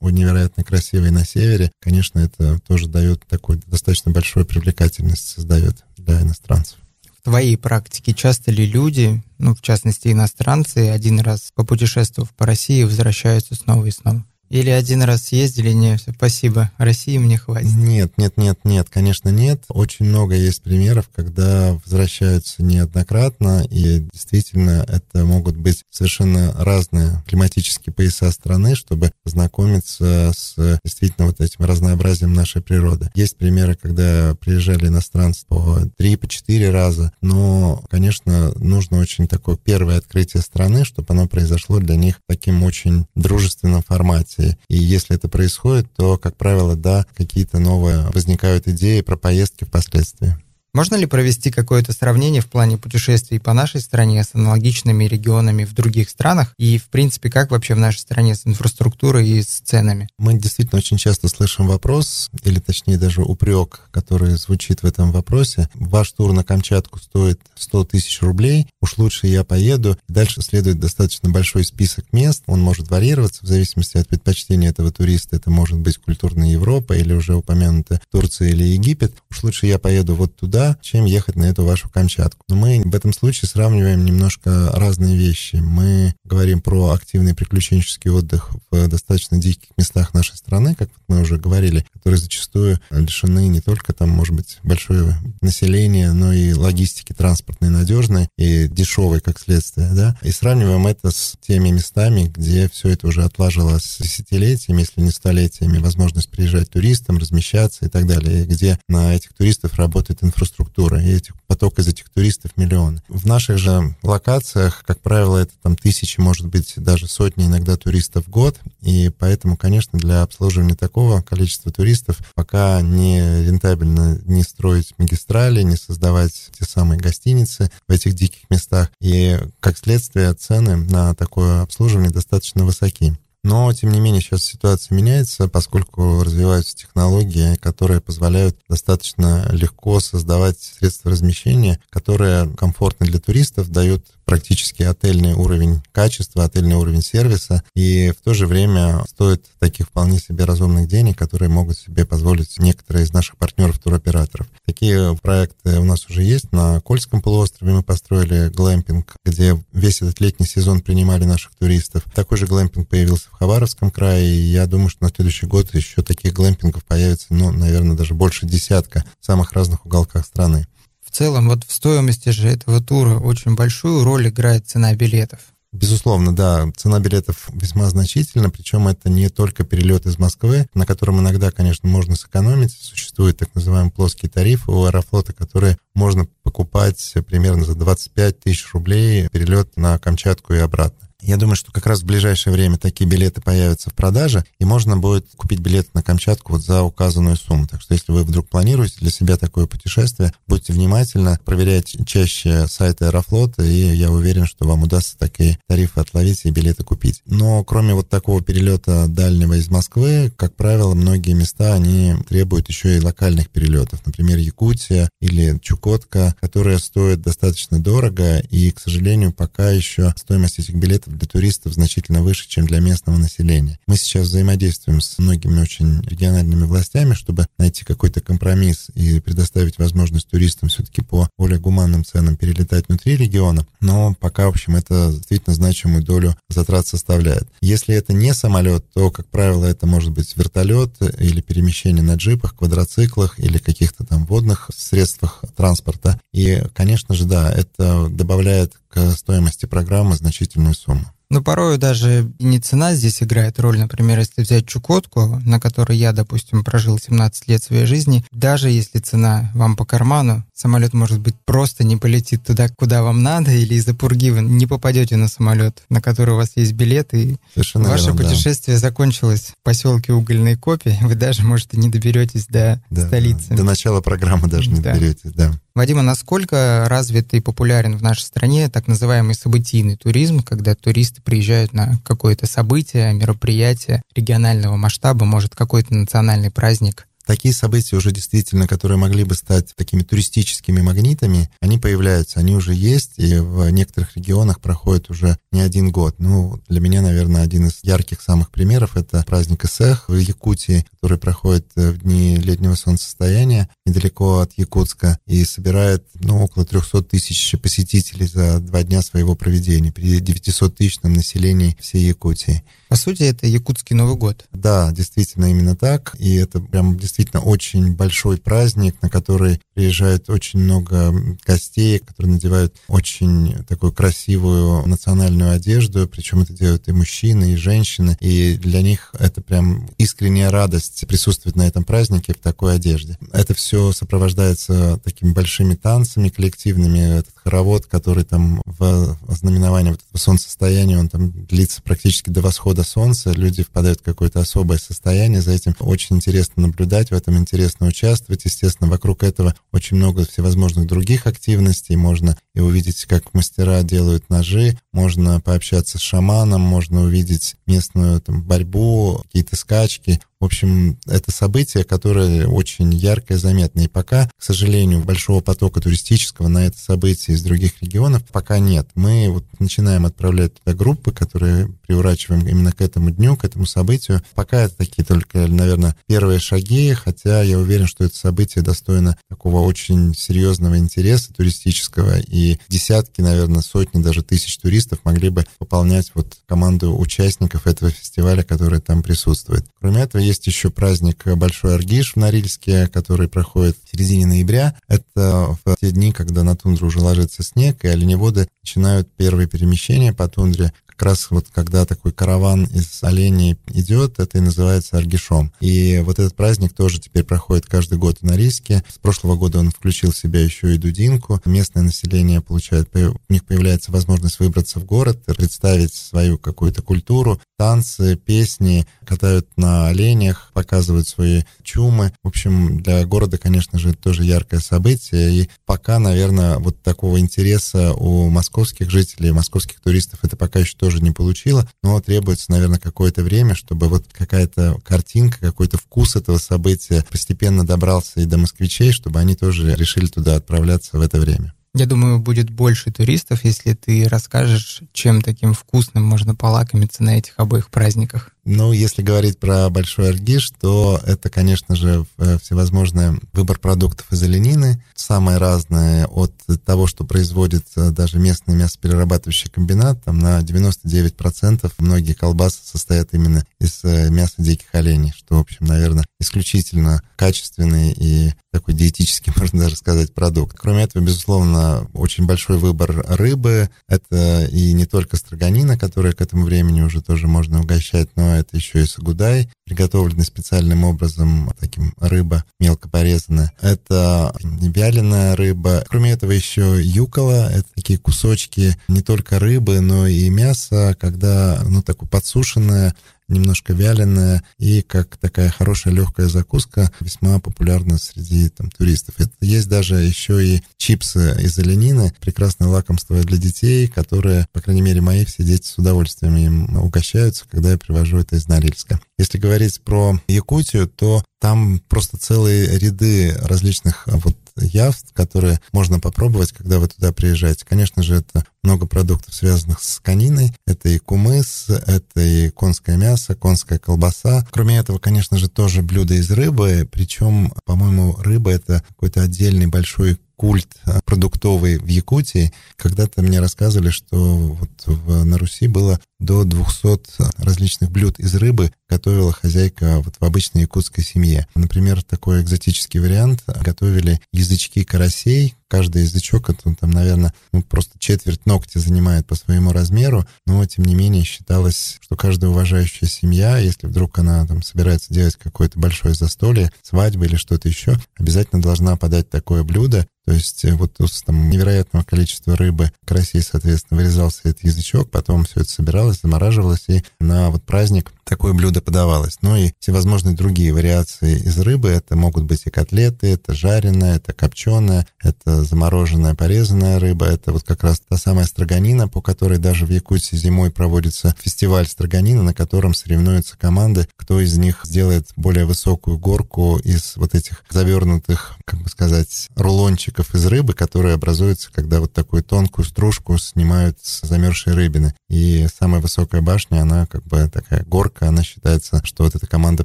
невероятно 0.00 0.64
красивой 0.64 1.10
на 1.10 1.24
севере, 1.24 1.70
конечно, 1.80 2.18
это 2.18 2.58
тоже 2.66 2.88
дает 2.88 3.24
такой 3.28 3.60
достаточно 3.66 4.10
большую 4.10 4.46
привлекательность, 4.46 5.28
создает 5.28 5.84
для 5.96 6.22
иностранцев 6.22 6.78
твоей 7.22 7.56
практике 7.56 8.14
часто 8.14 8.50
ли 8.50 8.66
люди, 8.66 9.22
ну, 9.38 9.54
в 9.54 9.62
частности, 9.62 10.08
иностранцы, 10.08 10.90
один 10.90 11.20
раз 11.20 11.52
попутешествовав 11.54 12.32
по 12.34 12.46
России, 12.46 12.82
возвращаются 12.84 13.54
снова 13.54 13.84
и 13.86 13.90
снова? 13.90 14.24
Или 14.50 14.70
один 14.70 15.02
раз 15.02 15.24
съездили, 15.24 15.72
не, 15.72 15.98
спасибо, 15.98 16.70
России 16.78 17.18
мне 17.18 17.36
хватит? 17.36 17.74
Нет, 17.74 18.12
нет, 18.16 18.36
нет, 18.36 18.58
нет, 18.64 18.88
конечно, 18.90 19.28
нет. 19.28 19.64
Очень 19.68 20.06
много 20.06 20.34
есть 20.34 20.62
примеров, 20.62 21.10
когда 21.14 21.78
возвращаются 21.84 22.62
неоднократно, 22.62 23.64
и 23.68 24.00
действительно 24.12 24.86
это 24.88 25.24
могут 25.24 25.56
быть 25.56 25.82
совершенно 25.90 26.52
разные 26.58 27.22
климатические 27.26 27.92
пояса 27.92 28.30
страны, 28.30 28.74
чтобы 28.74 29.12
познакомиться 29.22 30.32
с 30.34 30.78
действительно 30.84 31.26
вот 31.26 31.40
этим 31.40 31.64
разнообразием 31.64 32.32
нашей 32.32 32.62
природы. 32.62 33.10
Есть 33.14 33.36
примеры, 33.36 33.76
когда 33.80 34.34
приезжали 34.40 34.86
иностранцы 34.86 35.44
по 35.46 35.80
три, 35.96 36.16
по 36.16 36.26
четыре 36.26 36.70
раза, 36.70 37.12
но, 37.20 37.84
конечно, 37.90 38.52
нужно 38.56 38.98
очень 38.98 39.28
такое 39.28 39.56
первое 39.56 39.98
открытие 39.98 40.42
страны, 40.42 40.84
чтобы 40.84 41.06
оно 41.10 41.26
произошло 41.26 41.78
для 41.80 41.96
них 41.96 42.16
в 42.16 42.22
таким 42.28 42.62
очень 42.62 43.06
дружественном 43.14 43.82
формате 43.82 44.37
развитии. 44.38 44.58
И 44.68 44.76
если 44.76 45.16
это 45.16 45.28
происходит, 45.28 45.86
то, 45.96 46.16
как 46.16 46.36
правило, 46.36 46.76
да, 46.76 47.06
какие-то 47.16 47.58
новые 47.58 48.08
возникают 48.10 48.68
идеи 48.68 49.00
про 49.00 49.16
поездки 49.16 49.64
впоследствии. 49.64 50.36
Можно 50.78 50.94
ли 50.94 51.06
провести 51.06 51.50
какое-то 51.50 51.92
сравнение 51.92 52.40
в 52.40 52.46
плане 52.46 52.78
путешествий 52.78 53.40
по 53.40 53.52
нашей 53.52 53.80
стране 53.80 54.22
с 54.22 54.28
аналогичными 54.34 55.06
регионами 55.06 55.64
в 55.64 55.74
других 55.74 56.08
странах? 56.08 56.54
И, 56.56 56.78
в 56.78 56.84
принципе, 56.84 57.30
как 57.30 57.50
вообще 57.50 57.74
в 57.74 57.80
нашей 57.80 57.98
стране 57.98 58.36
с 58.36 58.46
инфраструктурой 58.46 59.28
и 59.28 59.42
с 59.42 59.58
ценами? 59.58 60.08
Мы 60.18 60.38
действительно 60.38 60.78
очень 60.78 60.96
часто 60.96 61.26
слышим 61.26 61.66
вопрос, 61.66 62.30
или 62.44 62.60
точнее 62.60 62.96
даже 62.96 63.22
упрек, 63.22 63.88
который 63.90 64.36
звучит 64.36 64.84
в 64.84 64.86
этом 64.86 65.10
вопросе. 65.10 65.68
Ваш 65.74 66.12
тур 66.12 66.32
на 66.32 66.44
Камчатку 66.44 67.00
стоит 67.00 67.40
100 67.56 67.84
тысяч 67.86 68.22
рублей, 68.22 68.68
уж 68.80 68.98
лучше 68.98 69.26
я 69.26 69.42
поеду. 69.42 69.98
Дальше 70.06 70.42
следует 70.42 70.78
достаточно 70.78 71.28
большой 71.28 71.64
список 71.64 72.04
мест, 72.12 72.44
он 72.46 72.60
может 72.60 72.88
варьироваться 72.88 73.44
в 73.44 73.48
зависимости 73.48 73.96
от 73.96 74.06
предпочтения 74.06 74.70
этого 74.70 74.92
туриста. 74.92 75.34
Это 75.34 75.50
может 75.50 75.80
быть 75.80 75.98
культурная 75.98 76.50
Европа 76.50 76.92
или 76.92 77.12
уже 77.14 77.34
упомянутая 77.34 78.00
Турция 78.12 78.50
или 78.50 78.62
Египет. 78.62 79.16
Уж 79.28 79.42
лучше 79.42 79.66
я 79.66 79.80
поеду 79.80 80.14
вот 80.14 80.36
туда, 80.36 80.67
чем 80.82 81.04
ехать 81.04 81.36
на 81.36 81.44
эту 81.44 81.64
вашу 81.64 81.88
Камчатку. 81.88 82.44
Но 82.48 82.56
мы 82.56 82.82
в 82.84 82.94
этом 82.94 83.12
случае 83.12 83.48
сравниваем 83.48 84.04
немножко 84.04 84.70
разные 84.74 85.16
вещи. 85.16 85.56
Мы 85.56 86.14
говорим 86.24 86.60
про 86.60 86.90
активный 86.90 87.34
приключенческий 87.34 88.10
отдых 88.10 88.50
в 88.70 88.88
достаточно 88.88 89.38
диких 89.38 89.70
местах 89.76 90.14
нашей 90.14 90.36
страны, 90.36 90.74
как 90.74 90.90
мы 91.08 91.20
уже 91.20 91.38
говорили, 91.38 91.86
которые 91.94 92.18
зачастую 92.18 92.80
лишены 92.90 93.48
не 93.48 93.60
только 93.60 93.92
там, 93.92 94.10
может 94.10 94.34
быть, 94.34 94.58
большое 94.62 95.16
население, 95.40 96.12
но 96.12 96.32
и 96.32 96.52
логистики 96.52 97.12
транспортной 97.12 97.70
надежной 97.70 98.28
и 98.36 98.68
дешевой, 98.68 99.20
как 99.20 99.38
следствие, 99.40 99.90
да. 99.92 100.16
И 100.22 100.30
сравниваем 100.30 100.86
это 100.86 101.10
с 101.10 101.34
теми 101.40 101.70
местами, 101.70 102.30
где 102.34 102.68
все 102.68 102.90
это 102.90 103.06
уже 103.06 103.24
отлаживалось 103.24 103.98
десятилетиями, 104.00 104.80
если 104.80 105.00
не 105.00 105.10
столетиями, 105.10 105.78
возможность 105.78 106.30
приезжать 106.30 106.70
туристам, 106.70 107.18
размещаться 107.18 107.86
и 107.86 107.88
так 107.88 108.06
далее, 108.06 108.44
где 108.44 108.78
на 108.88 109.14
этих 109.14 109.32
туристов 109.32 109.74
работает 109.74 110.22
инфраструктура 110.22 110.57
инфраструктура, 110.58 111.02
и 111.02 111.14
этих, 111.14 111.34
поток 111.46 111.78
из 111.78 111.88
этих 111.88 112.08
туристов 112.10 112.52
миллионы. 112.56 113.02
В 113.08 113.26
наших 113.26 113.58
же 113.58 113.96
локациях, 114.02 114.82
как 114.86 115.00
правило, 115.00 115.38
это 115.38 115.52
там 115.62 115.76
тысячи, 115.76 116.20
может 116.20 116.46
быть, 116.46 116.74
даже 116.76 117.06
сотни 117.08 117.46
иногда 117.46 117.76
туристов 117.76 118.26
в 118.26 118.30
год, 118.30 118.58
и 118.80 119.10
поэтому, 119.18 119.56
конечно, 119.56 119.98
для 119.98 120.22
обслуживания 120.22 120.74
такого 120.74 121.22
количества 121.22 121.72
туристов 121.72 122.18
пока 122.34 122.80
не 122.82 123.20
рентабельно 123.44 124.20
не 124.24 124.42
строить 124.42 124.94
магистрали, 124.98 125.62
не 125.62 125.76
создавать 125.76 126.50
те 126.58 126.64
самые 126.64 127.00
гостиницы 127.00 127.70
в 127.86 127.92
этих 127.92 128.14
диких 128.14 128.50
местах, 128.50 128.90
и, 129.00 129.38
как 129.60 129.78
следствие, 129.78 130.34
цены 130.34 130.76
на 130.76 131.14
такое 131.14 131.62
обслуживание 131.62 132.10
достаточно 132.10 132.64
высоки. 132.64 133.16
Но, 133.44 133.72
тем 133.72 133.92
не 133.92 134.00
менее, 134.00 134.20
сейчас 134.20 134.44
ситуация 134.44 134.96
меняется, 134.96 135.48
поскольку 135.48 136.22
развиваются 136.22 136.76
технологии, 136.76 137.54
которые 137.56 138.00
позволяют 138.00 138.58
достаточно 138.68 139.48
легко 139.52 140.00
создавать 140.00 140.58
средства 140.58 141.10
размещения, 141.10 141.80
которые 141.90 142.48
комфортны 142.56 143.06
для 143.06 143.20
туристов, 143.20 143.70
дают 143.70 144.04
практически 144.28 144.82
отельный 144.82 145.32
уровень 145.32 145.80
качества, 145.90 146.44
отельный 146.44 146.76
уровень 146.76 147.00
сервиса, 147.00 147.62
и 147.74 148.10
в 148.10 148.22
то 148.22 148.34
же 148.34 148.46
время 148.46 149.02
стоит 149.08 149.46
таких 149.58 149.86
вполне 149.86 150.18
себе 150.18 150.44
разумных 150.44 150.86
денег, 150.86 151.16
которые 151.16 151.48
могут 151.48 151.78
себе 151.78 152.04
позволить 152.04 152.58
некоторые 152.58 153.06
из 153.06 153.12
наших 153.14 153.38
партнеров-туроператоров. 153.38 154.46
Такие 154.66 155.16
проекты 155.22 155.80
у 155.80 155.84
нас 155.84 156.06
уже 156.10 156.22
есть. 156.22 156.52
На 156.52 156.78
Кольском 156.82 157.22
полуострове 157.22 157.72
мы 157.72 157.82
построили 157.82 158.50
глэмпинг, 158.50 159.16
где 159.24 159.56
весь 159.72 160.02
этот 160.02 160.20
летний 160.20 160.46
сезон 160.46 160.82
принимали 160.82 161.24
наших 161.24 161.54
туристов. 161.54 162.02
Такой 162.14 162.36
же 162.36 162.46
глэмпинг 162.46 162.86
появился 162.86 163.30
в 163.30 163.32
Хабаровском 163.32 163.90
крае, 163.90 164.28
и 164.28 164.40
я 164.40 164.66
думаю, 164.66 164.90
что 164.90 165.04
на 165.04 165.08
следующий 165.08 165.46
год 165.46 165.74
еще 165.74 166.02
таких 166.02 166.34
глэмпингов 166.34 166.84
появится, 166.84 167.28
ну, 167.30 167.50
наверное, 167.50 167.96
даже 167.96 168.12
больше 168.12 168.44
десятка 168.44 169.06
в 169.20 169.24
самых 169.24 169.54
разных 169.54 169.86
уголках 169.86 170.26
страны. 170.26 170.66
В 171.08 171.10
целом, 171.10 171.48
вот 171.48 171.64
в 171.64 171.72
стоимости 171.72 172.28
же 172.28 172.48
этого 172.48 172.82
тура 172.82 173.18
очень 173.18 173.54
большую 173.54 174.04
роль 174.04 174.28
играет 174.28 174.68
цена 174.68 174.94
билетов. 174.94 175.40
Безусловно, 175.72 176.36
да, 176.36 176.70
цена 176.76 176.98
билетов 177.00 177.48
весьма 177.52 177.88
значительна, 177.88 178.50
причем 178.50 178.88
это 178.88 179.08
не 179.08 179.30
только 179.30 179.64
перелет 179.64 180.04
из 180.06 180.18
Москвы, 180.18 180.66
на 180.74 180.84
котором 180.84 181.20
иногда, 181.20 181.50
конечно, 181.50 181.88
можно 181.88 182.14
сэкономить. 182.14 182.72
Существует 182.72 183.38
так 183.38 183.54
называемый 183.54 183.90
плоский 183.90 184.28
тариф 184.28 184.68
у 184.68 184.84
Аэрофлота, 184.84 185.32
который 185.32 185.78
можно 185.94 186.26
покупать 186.42 187.14
примерно 187.26 187.64
за 187.64 187.74
25 187.74 188.40
тысяч 188.40 188.66
рублей 188.74 189.28
перелет 189.28 189.76
на 189.76 189.98
Камчатку 189.98 190.52
и 190.52 190.58
обратно. 190.58 191.07
Я 191.28 191.36
думаю, 191.36 191.56
что 191.56 191.72
как 191.72 191.84
раз 191.84 192.00
в 192.00 192.06
ближайшее 192.06 192.54
время 192.54 192.78
такие 192.78 193.06
билеты 193.06 193.42
появятся 193.42 193.90
в 193.90 193.92
продаже, 193.92 194.46
и 194.58 194.64
можно 194.64 194.96
будет 194.96 195.26
купить 195.36 195.58
билет 195.58 195.92
на 195.92 196.02
Камчатку 196.02 196.54
вот 196.54 196.62
за 196.62 196.82
указанную 196.82 197.36
сумму. 197.36 197.66
Так 197.66 197.82
что 197.82 197.92
если 197.92 198.12
вы 198.12 198.24
вдруг 198.24 198.48
планируете 198.48 198.96
для 199.00 199.10
себя 199.10 199.36
такое 199.36 199.66
путешествие, 199.66 200.32
будьте 200.46 200.72
внимательны, 200.72 201.38
проверяйте 201.44 202.02
чаще 202.06 202.66
сайты 202.66 203.04
Аэрофлота, 203.04 203.62
и 203.62 203.94
я 203.94 204.10
уверен, 204.10 204.46
что 204.46 204.66
вам 204.66 204.84
удастся 204.84 205.18
такие 205.18 205.58
тарифы 205.68 206.00
отловить 206.00 206.46
и 206.46 206.50
билеты 206.50 206.82
купить. 206.82 207.20
Но 207.26 207.62
кроме 207.62 207.92
вот 207.92 208.08
такого 208.08 208.40
перелета 208.42 209.06
дальнего 209.06 209.52
из 209.52 209.68
Москвы, 209.68 210.32
как 210.34 210.56
правило, 210.56 210.94
многие 210.94 211.34
места, 211.34 211.74
они 211.74 212.14
требуют 212.26 212.70
еще 212.70 212.96
и 212.96 213.02
локальных 213.02 213.50
перелетов. 213.50 214.00
Например, 214.06 214.38
Якутия 214.38 215.10
или 215.20 215.58
Чукотка, 215.60 216.34
которые 216.40 216.78
стоят 216.78 217.20
достаточно 217.20 217.78
дорого, 217.78 218.38
и, 218.38 218.70
к 218.70 218.80
сожалению, 218.80 219.34
пока 219.34 219.68
еще 219.68 220.14
стоимость 220.16 220.58
этих 220.60 220.74
билетов 220.74 221.17
для 221.18 221.28
туристов 221.28 221.74
значительно 221.74 222.22
выше, 222.22 222.48
чем 222.48 222.66
для 222.66 222.80
местного 222.80 223.16
населения. 223.16 223.78
Мы 223.86 223.96
сейчас 223.96 224.28
взаимодействуем 224.28 225.00
с 225.00 225.18
многими 225.18 225.60
очень 225.60 226.00
региональными 226.02 226.64
властями, 226.64 227.14
чтобы 227.14 227.46
найти 227.58 227.84
какой-то 227.84 228.20
компромисс 228.20 228.88
и 228.94 229.20
предоставить 229.20 229.78
возможность 229.78 230.28
туристам 230.28 230.68
все-таки 230.68 231.02
по 231.02 231.28
более 231.36 231.58
гуманным 231.58 232.04
ценам 232.04 232.36
перелетать 232.36 232.88
внутри 232.88 233.16
региона. 233.16 233.66
Но 233.80 234.14
пока, 234.18 234.46
в 234.46 234.50
общем, 234.50 234.76
это 234.76 235.12
действительно 235.12 235.54
значимую 235.54 236.02
долю 236.02 236.36
затрат 236.48 236.86
составляет. 236.86 237.48
Если 237.60 237.94
это 237.94 238.12
не 238.12 238.34
самолет, 238.34 238.84
то, 238.92 239.10
как 239.10 239.26
правило, 239.26 239.64
это 239.64 239.86
может 239.86 240.12
быть 240.12 240.36
вертолет 240.36 240.94
или 241.18 241.40
перемещение 241.40 242.02
на 242.02 242.14
джипах, 242.14 242.56
квадроциклах 242.56 243.38
или 243.38 243.58
каких-то 243.58 244.04
там 244.04 244.24
водных 244.24 244.70
средствах 244.74 245.42
транспорта. 245.56 246.20
И, 246.32 246.62
конечно 246.74 247.14
же, 247.14 247.24
да, 247.24 247.50
это 247.52 248.08
добавляет 248.08 248.74
к 248.88 249.12
стоимости 249.12 249.66
программы 249.66 250.16
значительную 250.16 250.74
сумму. 250.74 251.06
Но 251.30 251.42
порою 251.42 251.76
даже 251.76 252.30
не 252.38 252.58
цена 252.58 252.94
здесь 252.94 253.22
играет 253.22 253.60
роль. 253.60 253.78
Например, 253.78 254.18
если 254.18 254.42
взять 254.42 254.66
Чукотку, 254.66 255.40
на 255.44 255.60
которой 255.60 255.98
я, 255.98 256.12
допустим, 256.12 256.64
прожил 256.64 256.98
17 256.98 257.48
лет 257.48 257.62
своей 257.62 257.84
жизни, 257.84 258.24
даже 258.32 258.70
если 258.70 258.98
цена 258.98 259.50
вам 259.54 259.76
по 259.76 259.84
карману, 259.84 260.44
самолет, 260.54 260.94
может 260.94 261.20
быть, 261.20 261.34
просто 261.44 261.84
не 261.84 261.96
полетит 261.96 262.44
туда, 262.44 262.68
куда 262.70 263.02
вам 263.02 263.22
надо, 263.22 263.50
или 263.50 263.74
из-за 263.74 263.94
пурги 263.94 264.30
вы 264.30 264.40
не 264.40 264.66
попадете 264.66 265.16
на 265.16 265.28
самолет, 265.28 265.82
на 265.90 266.00
который 266.00 266.32
у 266.32 266.36
вас 266.36 266.52
есть 266.56 266.72
билет, 266.72 267.12
и 267.12 267.36
Совершенно 267.52 267.90
ваше 267.90 268.06
верно, 268.06 268.22
путешествие 268.22 268.76
да. 268.76 268.80
закончилось 268.80 269.52
в 269.60 269.62
поселке 269.62 270.14
Угольной 270.14 270.56
Копи, 270.56 270.96
вы 271.02 271.14
даже, 271.14 271.42
может, 271.42 271.74
и 271.74 271.76
не 271.78 271.90
доберетесь 271.90 272.46
до 272.46 272.80
да, 272.88 273.06
столицы. 273.06 273.54
До 273.54 273.64
начала 273.64 274.00
программы 274.00 274.48
даже 274.48 274.70
не 274.70 274.80
да. 274.80 274.94
доберетесь, 274.94 275.32
да. 275.32 275.52
Вадима, 275.78 276.02
насколько 276.02 276.86
развит 276.88 277.32
и 277.34 277.40
популярен 277.40 277.96
в 277.96 278.02
нашей 278.02 278.22
стране 278.22 278.68
так 278.68 278.88
называемый 278.88 279.36
событийный 279.36 279.96
туризм, 279.96 280.42
когда 280.42 280.74
туристы 280.74 281.22
приезжают 281.22 281.72
на 281.72 282.00
какое-то 282.04 282.46
событие, 282.46 283.14
мероприятие 283.14 284.02
регионального 284.12 284.76
масштаба, 284.76 285.24
может, 285.24 285.54
какой-то 285.54 285.94
национальный 285.94 286.50
праздник, 286.50 287.07
такие 287.28 287.52
события 287.52 287.94
уже 287.94 288.10
действительно, 288.10 288.66
которые 288.66 288.96
могли 288.96 289.22
бы 289.22 289.34
стать 289.34 289.74
такими 289.76 290.02
туристическими 290.02 290.80
магнитами, 290.80 291.50
они 291.60 291.78
появляются, 291.78 292.40
они 292.40 292.56
уже 292.56 292.72
есть, 292.72 293.18
и 293.18 293.36
в 293.36 293.68
некоторых 293.68 294.16
регионах 294.16 294.60
проходят 294.62 295.10
уже 295.10 295.36
не 295.52 295.60
один 295.60 295.90
год. 295.90 296.14
Ну, 296.18 296.58
для 296.68 296.80
меня, 296.80 297.02
наверное, 297.02 297.42
один 297.42 297.66
из 297.66 297.80
ярких 297.82 298.22
самых 298.22 298.50
примеров— 298.50 298.92
это 298.96 299.22
праздник 299.26 299.66
Исех 299.66 300.08
в 300.08 300.16
Якутии, 300.16 300.86
который 300.94 301.18
проходит 301.18 301.66
э, 301.76 301.90
в 301.90 301.98
дни 301.98 302.36
летнего 302.36 302.74
солнцестояния 302.76 303.68
недалеко 303.84 304.38
от 304.38 304.54
Якутска 304.56 305.18
и 305.26 305.44
собирает 305.44 306.06
ну, 306.14 306.42
около 306.42 306.64
300 306.64 307.02
тысяч 307.02 307.54
посетителей 307.60 308.26
за 308.26 308.58
два 308.60 308.82
дня 308.84 309.02
своего 309.02 309.36
проведения 309.36 309.92
при 309.92 310.18
900-тысячном 310.18 311.12
населении 311.12 311.76
всей 311.78 312.06
Якутии. 312.06 312.62
По 312.88 312.96
сути, 312.96 313.24
это 313.24 313.46
якутский 313.46 313.94
Новый 313.94 314.16
год. 314.16 314.46
Да, 314.52 314.90
действительно 314.92 315.46
именно 315.46 315.76
так. 315.76 316.16
И 316.18 316.34
это 316.36 316.60
прям 316.60 316.96
действительно 316.98 317.17
очень 317.34 317.94
большой 317.94 318.38
праздник, 318.38 318.96
на 319.02 319.08
который 319.08 319.60
приезжает 319.74 320.28
очень 320.30 320.60
много 320.60 321.14
гостей, 321.46 321.98
которые 321.98 322.34
надевают 322.34 322.74
очень 322.88 323.64
такую 323.68 323.92
красивую 323.92 324.86
национальную 324.86 325.52
одежду. 325.52 326.08
Причем 326.08 326.40
это 326.40 326.52
делают 326.52 326.88
и 326.88 326.92
мужчины, 326.92 327.52
и 327.52 327.56
женщины. 327.56 328.16
И 328.20 328.56
для 328.56 328.82
них 328.82 329.14
это 329.18 329.40
прям 329.40 329.88
искренняя 329.98 330.50
радость 330.50 331.04
присутствовать 331.06 331.56
на 331.56 331.66
этом 331.66 331.84
празднике 331.84 332.34
в 332.34 332.38
такой 332.38 332.76
одежде. 332.76 333.18
Это 333.32 333.54
все 333.54 333.92
сопровождается 333.92 335.00
такими 335.04 335.32
большими 335.32 335.74
танцами 335.74 336.28
коллективными. 336.28 337.18
Этот 337.18 337.34
хоровод, 337.34 337.86
который 337.86 338.24
там 338.24 338.62
в 338.64 339.16
знаменовании 339.28 339.90
вот 339.90 340.00
этого 340.00 340.18
солнцестояния, 340.18 340.98
он 340.98 341.08
там 341.08 341.30
длится 341.46 341.82
практически 341.82 342.30
до 342.30 342.40
восхода 342.40 342.82
солнца, 342.84 343.30
люди 343.32 343.62
впадают 343.62 344.00
в 344.00 344.04
какое-то 344.04 344.40
особое 344.40 344.78
состояние, 344.78 345.40
за 345.40 345.52
этим 345.52 345.74
очень 345.80 346.16
интересно 346.16 346.62
наблюдать, 346.62 347.07
в 347.10 347.14
этом 347.14 347.36
интересно 347.36 347.86
участвовать. 347.86 348.44
Естественно, 348.44 348.90
вокруг 348.90 349.22
этого 349.22 349.54
очень 349.72 349.96
много 349.96 350.24
всевозможных 350.24 350.86
других 350.86 351.26
активностей, 351.26 351.96
можно 351.96 352.36
и 352.54 352.60
увидеть, 352.60 353.04
как 353.06 353.34
мастера 353.34 353.82
делают 353.82 354.28
ножи, 354.28 354.78
можно 354.98 355.40
пообщаться 355.40 355.96
с 355.96 356.00
шаманом, 356.00 356.60
можно 356.60 357.02
увидеть 357.02 357.54
местную 357.66 358.20
там, 358.20 358.42
борьбу, 358.42 359.20
какие-то 359.26 359.54
скачки. 359.54 360.20
В 360.40 360.44
общем, 360.44 360.98
это 361.06 361.32
событие, 361.32 361.82
которое 361.82 362.46
очень 362.46 362.94
яркое, 362.94 363.38
заметное. 363.38 363.84
И 363.84 363.88
пока, 363.88 364.28
к 364.38 364.42
сожалению, 364.42 365.02
большого 365.02 365.40
потока 365.40 365.80
туристического 365.80 366.46
на 366.46 366.66
это 366.66 366.78
событие 366.78 367.36
из 367.36 367.42
других 367.42 367.82
регионов 367.82 368.24
пока 368.32 368.60
нет. 368.60 368.88
Мы 368.94 369.28
вот 369.30 369.44
начинаем 369.58 370.06
отправлять 370.06 370.54
туда 370.54 370.76
группы, 370.76 371.12
которые 371.12 371.68
приурачиваем 371.86 372.46
именно 372.46 372.72
к 372.72 372.80
этому 372.80 373.10
дню, 373.10 373.36
к 373.36 373.44
этому 373.44 373.66
событию. 373.66 374.22
Пока 374.34 374.62
это 374.62 374.76
такие 374.76 375.04
только, 375.04 375.46
наверное, 375.48 375.96
первые 376.06 376.38
шаги, 376.38 376.92
хотя 376.92 377.42
я 377.42 377.58
уверен, 377.58 377.88
что 377.88 378.04
это 378.04 378.16
событие 378.16 378.62
достойно 378.62 379.18
такого 379.28 379.60
очень 379.60 380.14
серьезного 380.14 380.78
интереса 380.78 381.32
туристического. 381.32 382.20
И 382.20 382.58
десятки, 382.68 383.20
наверное, 383.22 383.62
сотни, 383.62 384.00
даже 384.00 384.22
тысяч 384.22 384.56
туристов 384.58 384.87
могли 385.04 385.28
бы 385.28 385.44
пополнять 385.58 386.12
вот 386.14 386.38
команду 386.46 386.96
участников 386.98 387.66
этого 387.66 387.90
фестиваля, 387.90 388.42
который 388.42 388.80
там 388.80 389.02
присутствует. 389.02 389.64
Кроме 389.80 390.02
этого, 390.02 390.20
есть 390.20 390.46
еще 390.46 390.70
праздник 390.70 391.26
Большой 391.26 391.74
Аргиш 391.74 392.12
в 392.12 392.16
Норильске, 392.16 392.86
который 392.88 393.28
проходит 393.28 393.76
в 393.84 393.90
середине 393.90 394.26
ноября. 394.26 394.74
Это 394.88 395.56
в 395.64 395.76
те 395.80 395.90
дни, 395.90 396.12
когда 396.12 396.42
на 396.42 396.56
тундру 396.56 396.88
уже 396.88 397.00
ложится 397.00 397.42
снег, 397.42 397.84
и 397.84 397.88
оленеводы 397.88 398.48
начинают 398.62 399.08
первые 399.16 399.48
перемещения 399.48 400.12
по 400.12 400.28
тундре 400.28 400.72
как 400.98 401.10
раз 401.10 401.30
вот 401.30 401.46
когда 401.52 401.84
такой 401.84 402.10
караван 402.10 402.64
из 402.64 403.04
оленей 403.04 403.56
идет, 403.68 404.18
это 404.18 404.38
и 404.38 404.40
называется 404.40 404.96
Аргишом. 404.96 405.52
И 405.60 406.02
вот 406.04 406.18
этот 406.18 406.34
праздник 406.34 406.74
тоже 406.74 406.98
теперь 406.98 407.22
проходит 407.22 407.66
каждый 407.66 407.98
год 407.98 408.20
на 408.22 408.36
риске. 408.36 408.82
С 408.92 408.98
прошлого 408.98 409.36
года 409.36 409.60
он 409.60 409.70
включил 409.70 410.10
в 410.10 410.16
себя 410.16 410.42
еще 410.42 410.74
и 410.74 410.78
дудинку. 410.78 411.40
Местное 411.44 411.84
население 411.84 412.40
получает, 412.40 412.88
у 412.96 413.32
них 413.32 413.44
появляется 413.44 413.92
возможность 413.92 414.40
выбраться 414.40 414.80
в 414.80 414.84
город, 414.84 415.22
представить 415.24 415.94
свою 415.94 416.36
какую-то 416.36 416.82
культуру, 416.82 417.40
танцы, 417.56 418.16
песни, 418.16 418.84
катают 419.06 419.46
на 419.56 419.86
оленях, 419.86 420.50
показывают 420.52 421.06
свои 421.06 421.42
чумы. 421.62 422.12
В 422.24 422.28
общем, 422.28 422.82
для 422.82 423.06
города, 423.06 423.38
конечно 423.38 423.78
же, 423.78 423.90
это 423.90 423.98
тоже 423.98 424.24
яркое 424.24 424.58
событие. 424.58 425.42
И 425.42 425.50
пока, 425.64 426.00
наверное, 426.00 426.58
вот 426.58 426.82
такого 426.82 427.20
интереса 427.20 427.94
у 427.94 428.28
московских 428.30 428.90
жителей, 428.90 429.30
московских 429.30 429.80
туристов 429.80 430.20
это 430.24 430.36
пока 430.36 430.58
еще 430.58 430.76
тоже 430.76 430.87
не 430.96 431.10
получила, 431.10 431.68
но 431.82 432.00
требуется, 432.00 432.50
наверное, 432.50 432.78
какое-то 432.78 433.22
время, 433.22 433.54
чтобы 433.54 433.88
вот 433.88 434.06
какая-то 434.10 434.78
картинка, 434.82 435.38
какой-то 435.38 435.76
вкус 435.76 436.16
этого 436.16 436.38
события 436.38 437.04
постепенно 437.10 437.66
добрался 437.66 438.20
и 438.20 438.24
до 438.24 438.38
москвичей, 438.38 438.92
чтобы 438.92 439.20
они 439.20 439.36
тоже 439.36 439.74
решили 439.74 440.06
туда 440.06 440.36
отправляться 440.36 440.98
в 440.98 441.00
это 441.02 441.20
время. 441.20 441.54
Я 441.74 441.86
думаю, 441.86 442.18
будет 442.18 442.50
больше 442.50 442.90
туристов, 442.90 443.44
если 443.44 443.74
ты 443.74 444.08
расскажешь, 444.08 444.82
чем 444.92 445.22
таким 445.22 445.52
вкусным 445.52 446.02
можно 446.02 446.34
полакомиться 446.34 447.02
на 447.02 447.18
этих 447.18 447.34
обоих 447.36 447.70
праздниках. 447.70 448.30
Ну, 448.50 448.72
если 448.72 449.02
говорить 449.02 449.38
про 449.38 449.68
большой 449.68 450.08
аргиш, 450.08 450.50
то 450.58 450.98
это, 451.04 451.28
конечно 451.28 451.76
же, 451.76 452.06
э, 452.16 452.38
всевозможный 452.42 453.20
выбор 453.34 453.58
продуктов 453.58 454.10
из 454.10 454.22
оленины, 454.22 454.82
самое 454.94 455.36
разное 455.36 456.06
от 456.06 456.32
того, 456.64 456.86
что 456.86 457.04
производит 457.04 457.66
даже 457.74 458.18
местный 458.18 458.54
мясоперерабатывающий 458.54 459.50
комбинат, 459.50 460.02
там 460.02 460.18
на 460.18 460.40
99% 460.40 461.70
многие 461.76 462.14
колбасы 462.14 462.60
состоят 462.64 463.10
именно 463.12 463.44
из 463.60 463.84
э, 463.84 464.08
мяса 464.08 464.36
диких 464.38 464.74
оленей, 464.74 465.12
что, 465.14 465.36
в 465.36 465.40
общем, 465.40 465.66
наверное, 465.66 466.06
исключительно 466.18 467.02
качественный 467.16 467.92
и 467.92 468.32
такой 468.50 468.74
диетический, 468.74 469.32
можно 469.36 469.60
даже 469.60 469.76
сказать, 469.76 470.14
продукт. 470.14 470.56
Кроме 470.58 470.84
этого, 470.84 471.02
безусловно, 471.02 471.86
очень 471.92 472.26
большой 472.26 472.56
выбор 472.56 473.04
рыбы. 473.08 473.68
Это 473.88 474.46
и 474.50 474.72
не 474.72 474.86
только 474.86 475.16
строганина, 475.16 475.78
которая 475.78 476.12
к 476.12 476.20
этому 476.20 476.44
времени 476.44 476.80
уже 476.80 477.02
тоже 477.02 477.26
можно 477.26 477.60
угощать, 477.60 478.08
но 478.16 478.37
это 478.38 478.56
еще 478.56 478.82
и 478.82 478.86
сагудай, 478.86 479.50
приготовленный 479.64 480.24
специальным 480.24 480.84
образом, 480.84 481.52
таким 481.58 481.94
рыба 481.98 482.44
мелко 482.58 482.88
порезанная. 482.88 483.52
Это 483.60 484.34
вяленая 484.42 485.36
рыба. 485.36 485.84
Кроме 485.88 486.12
этого 486.12 486.32
еще 486.32 486.80
юкола, 486.82 487.50
это 487.50 487.66
такие 487.74 487.98
кусочки 487.98 488.76
не 488.88 489.02
только 489.02 489.38
рыбы, 489.38 489.80
но 489.80 490.06
и 490.06 490.28
мяса, 490.30 490.96
когда, 490.98 491.60
ну, 491.66 491.82
такое 491.82 492.08
подсушенное, 492.08 492.94
немножко 493.28 493.72
вяленая 493.72 494.42
и 494.58 494.82
как 494.82 495.16
такая 495.16 495.50
хорошая 495.50 495.94
легкая 495.94 496.28
закуска, 496.28 496.90
весьма 497.00 497.38
популярна 497.40 497.98
среди 497.98 498.48
там, 498.48 498.70
туристов. 498.70 499.14
Это 499.18 499.32
есть 499.40 499.68
даже 499.68 499.96
еще 499.96 500.44
и 500.44 500.62
чипсы 500.76 501.36
из 501.40 501.58
оленины, 501.58 502.12
прекрасное 502.20 502.68
лакомство 502.68 503.16
для 503.22 503.38
детей, 503.38 503.86
которые, 503.88 504.46
по 504.52 504.60
крайней 504.60 504.82
мере, 504.82 505.00
мои 505.00 505.24
все 505.24 505.42
дети 505.42 505.66
с 505.66 505.78
удовольствием 505.78 506.36
им 506.36 506.76
угощаются, 506.78 507.44
когда 507.50 507.72
я 507.72 507.78
привожу 507.78 508.18
это 508.18 508.36
из 508.36 508.48
Норильска. 508.48 509.00
Если 509.18 509.38
говорить 509.38 509.80
про 509.82 510.18
Якутию, 510.28 510.88
то 510.88 511.22
там 511.40 511.80
просто 511.88 512.16
целые 512.16 512.78
ряды 512.78 513.36
различных 513.40 514.06
вот 514.06 514.36
явств, 514.56 515.12
которые 515.12 515.60
можно 515.72 516.00
попробовать, 516.00 516.52
когда 516.52 516.78
вы 516.78 516.88
туда 516.88 517.12
приезжаете. 517.12 517.64
Конечно 517.66 518.02
же, 518.02 518.16
это 518.16 518.44
много 518.62 518.86
продуктов, 518.86 519.34
связанных 519.34 519.82
с 519.82 520.00
кониной. 520.00 520.52
Это 520.66 520.88
и 520.88 520.98
кумыс, 520.98 521.66
это 521.68 522.20
и 522.20 522.50
конское 522.50 522.96
мясо, 522.96 523.34
конская 523.34 523.78
колбаса. 523.78 524.46
Кроме 524.50 524.78
этого, 524.78 524.98
конечно 524.98 525.38
же, 525.38 525.48
тоже 525.48 525.82
блюда 525.82 526.14
из 526.14 526.30
рыбы. 526.30 526.88
Причем, 526.90 527.52
по-моему, 527.64 528.16
рыба— 528.16 528.50
это 528.52 528.82
какой-то 528.88 529.22
отдельный 529.22 529.66
большой 529.66 530.18
культ 530.38 530.68
продуктовый 531.04 531.78
в 531.78 531.86
Якутии. 531.88 532.52
Когда-то 532.76 533.22
мне 533.22 533.40
рассказывали, 533.40 533.90
что 533.90 534.16
вот 534.16 534.70
в, 534.86 535.24
на 535.24 535.36
Руси 535.36 535.66
было 535.66 536.00
до 536.20 536.44
200 536.44 537.42
различных 537.42 537.90
блюд 537.90 538.20
из 538.20 538.36
рыбы 538.36 538.72
готовила 538.88 539.32
хозяйка 539.32 540.00
вот 540.00 540.14
в 540.18 540.24
обычной 540.24 540.62
якутской 540.62 541.02
семье. 541.04 541.46
Например, 541.54 542.02
такой 542.02 542.40
экзотический 542.42 543.00
вариант. 543.00 543.42
Готовили 543.46 544.20
язычки 544.32 544.84
карасей. 544.84 545.54
Каждый 545.68 546.02
язычок, 546.02 546.50
это 546.50 546.74
там, 546.74 546.90
наверное, 546.90 547.34
ну, 547.52 547.62
просто 547.62 547.98
четверть 547.98 548.46
ногтя 548.46 548.80
занимает 548.80 549.26
по 549.26 549.34
своему 549.34 549.72
размеру, 549.72 550.26
но, 550.46 550.64
тем 550.64 550.84
не 550.84 550.94
менее, 550.94 551.24
считалось, 551.24 551.98
что 552.00 552.16
каждая 552.16 552.50
уважающая 552.50 553.06
семья, 553.06 553.58
если 553.58 553.86
вдруг 553.86 554.18
она 554.18 554.46
там 554.46 554.62
собирается 554.62 555.12
делать 555.12 555.36
какое-то 555.36 555.78
большое 555.78 556.14
застолье, 556.14 556.72
свадьбу 556.82 557.24
или 557.24 557.36
что-то 557.36 557.68
еще, 557.68 557.96
обязательно 558.16 558.62
должна 558.62 558.96
подать 558.96 559.28
такое 559.28 559.62
блюдо. 559.62 560.06
То 560.28 560.34
есть 560.34 560.62
э, 560.66 560.74
вот 560.74 561.00
из 561.00 561.22
там, 561.22 561.48
невероятного 561.48 562.04
количества 562.04 562.54
рыбы 562.54 562.92
карасей, 563.06 563.40
соответственно, 563.40 563.96
вырезался 563.96 564.40
этот 564.44 564.62
язычок, 564.62 565.10
потом 565.10 565.46
все 565.46 565.60
это 565.60 565.70
собиралось, 565.70 566.20
замораживалось, 566.22 566.84
и 566.88 567.02
на 567.18 567.48
вот 567.48 567.64
праздник 567.64 568.12
такое 568.24 568.52
блюдо 568.52 568.82
подавалось. 568.82 569.38
Ну 569.40 569.56
и 569.56 569.72
всевозможные 569.78 570.36
другие 570.36 570.74
вариации 570.74 571.38
из 571.38 571.58
рыбы. 571.58 571.88
Это 571.88 572.14
могут 572.14 572.44
быть 572.44 572.64
и 572.66 572.70
котлеты, 572.70 573.28
это 573.28 573.54
жареная, 573.54 574.16
это 574.16 574.34
копченая, 574.34 575.06
это 575.18 575.57
замороженная, 575.64 576.34
порезанная 576.34 576.98
рыба. 576.98 577.26
Это 577.26 577.52
вот 577.52 577.64
как 577.64 577.82
раз 577.82 578.00
та 578.00 578.16
самая 578.16 578.44
строганина, 578.46 579.08
по 579.08 579.20
которой 579.20 579.58
даже 579.58 579.86
в 579.86 579.90
Якутии 579.90 580.36
зимой 580.36 580.70
проводится 580.70 581.34
фестиваль 581.38 581.86
строганина, 581.86 582.42
на 582.42 582.54
котором 582.54 582.94
соревнуются 582.94 583.56
команды, 583.56 584.08
кто 584.16 584.40
из 584.40 584.56
них 584.58 584.80
сделает 584.84 585.28
более 585.36 585.64
высокую 585.64 586.18
горку 586.18 586.78
из 586.78 587.16
вот 587.16 587.34
этих 587.34 587.64
завернутых, 587.70 588.56
как 588.64 588.80
бы 588.80 588.88
сказать, 588.88 589.48
рулончиков 589.56 590.34
из 590.34 590.46
рыбы, 590.46 590.74
которые 590.74 591.14
образуются, 591.14 591.70
когда 591.72 592.00
вот 592.00 592.12
такую 592.12 592.42
тонкую 592.42 592.84
стружку 592.84 593.36
снимают 593.38 593.98
с 594.02 594.26
замерзшей 594.26 594.74
рыбины. 594.74 595.14
И 595.28 595.66
самая 595.78 596.00
высокая 596.00 596.40
башня, 596.40 596.82
она 596.82 597.06
как 597.06 597.24
бы 597.24 597.48
такая 597.52 597.84
горка, 597.84 598.28
она 598.28 598.42
считается, 598.42 599.00
что 599.04 599.24
вот 599.24 599.34
эта 599.34 599.46
команда 599.46 599.84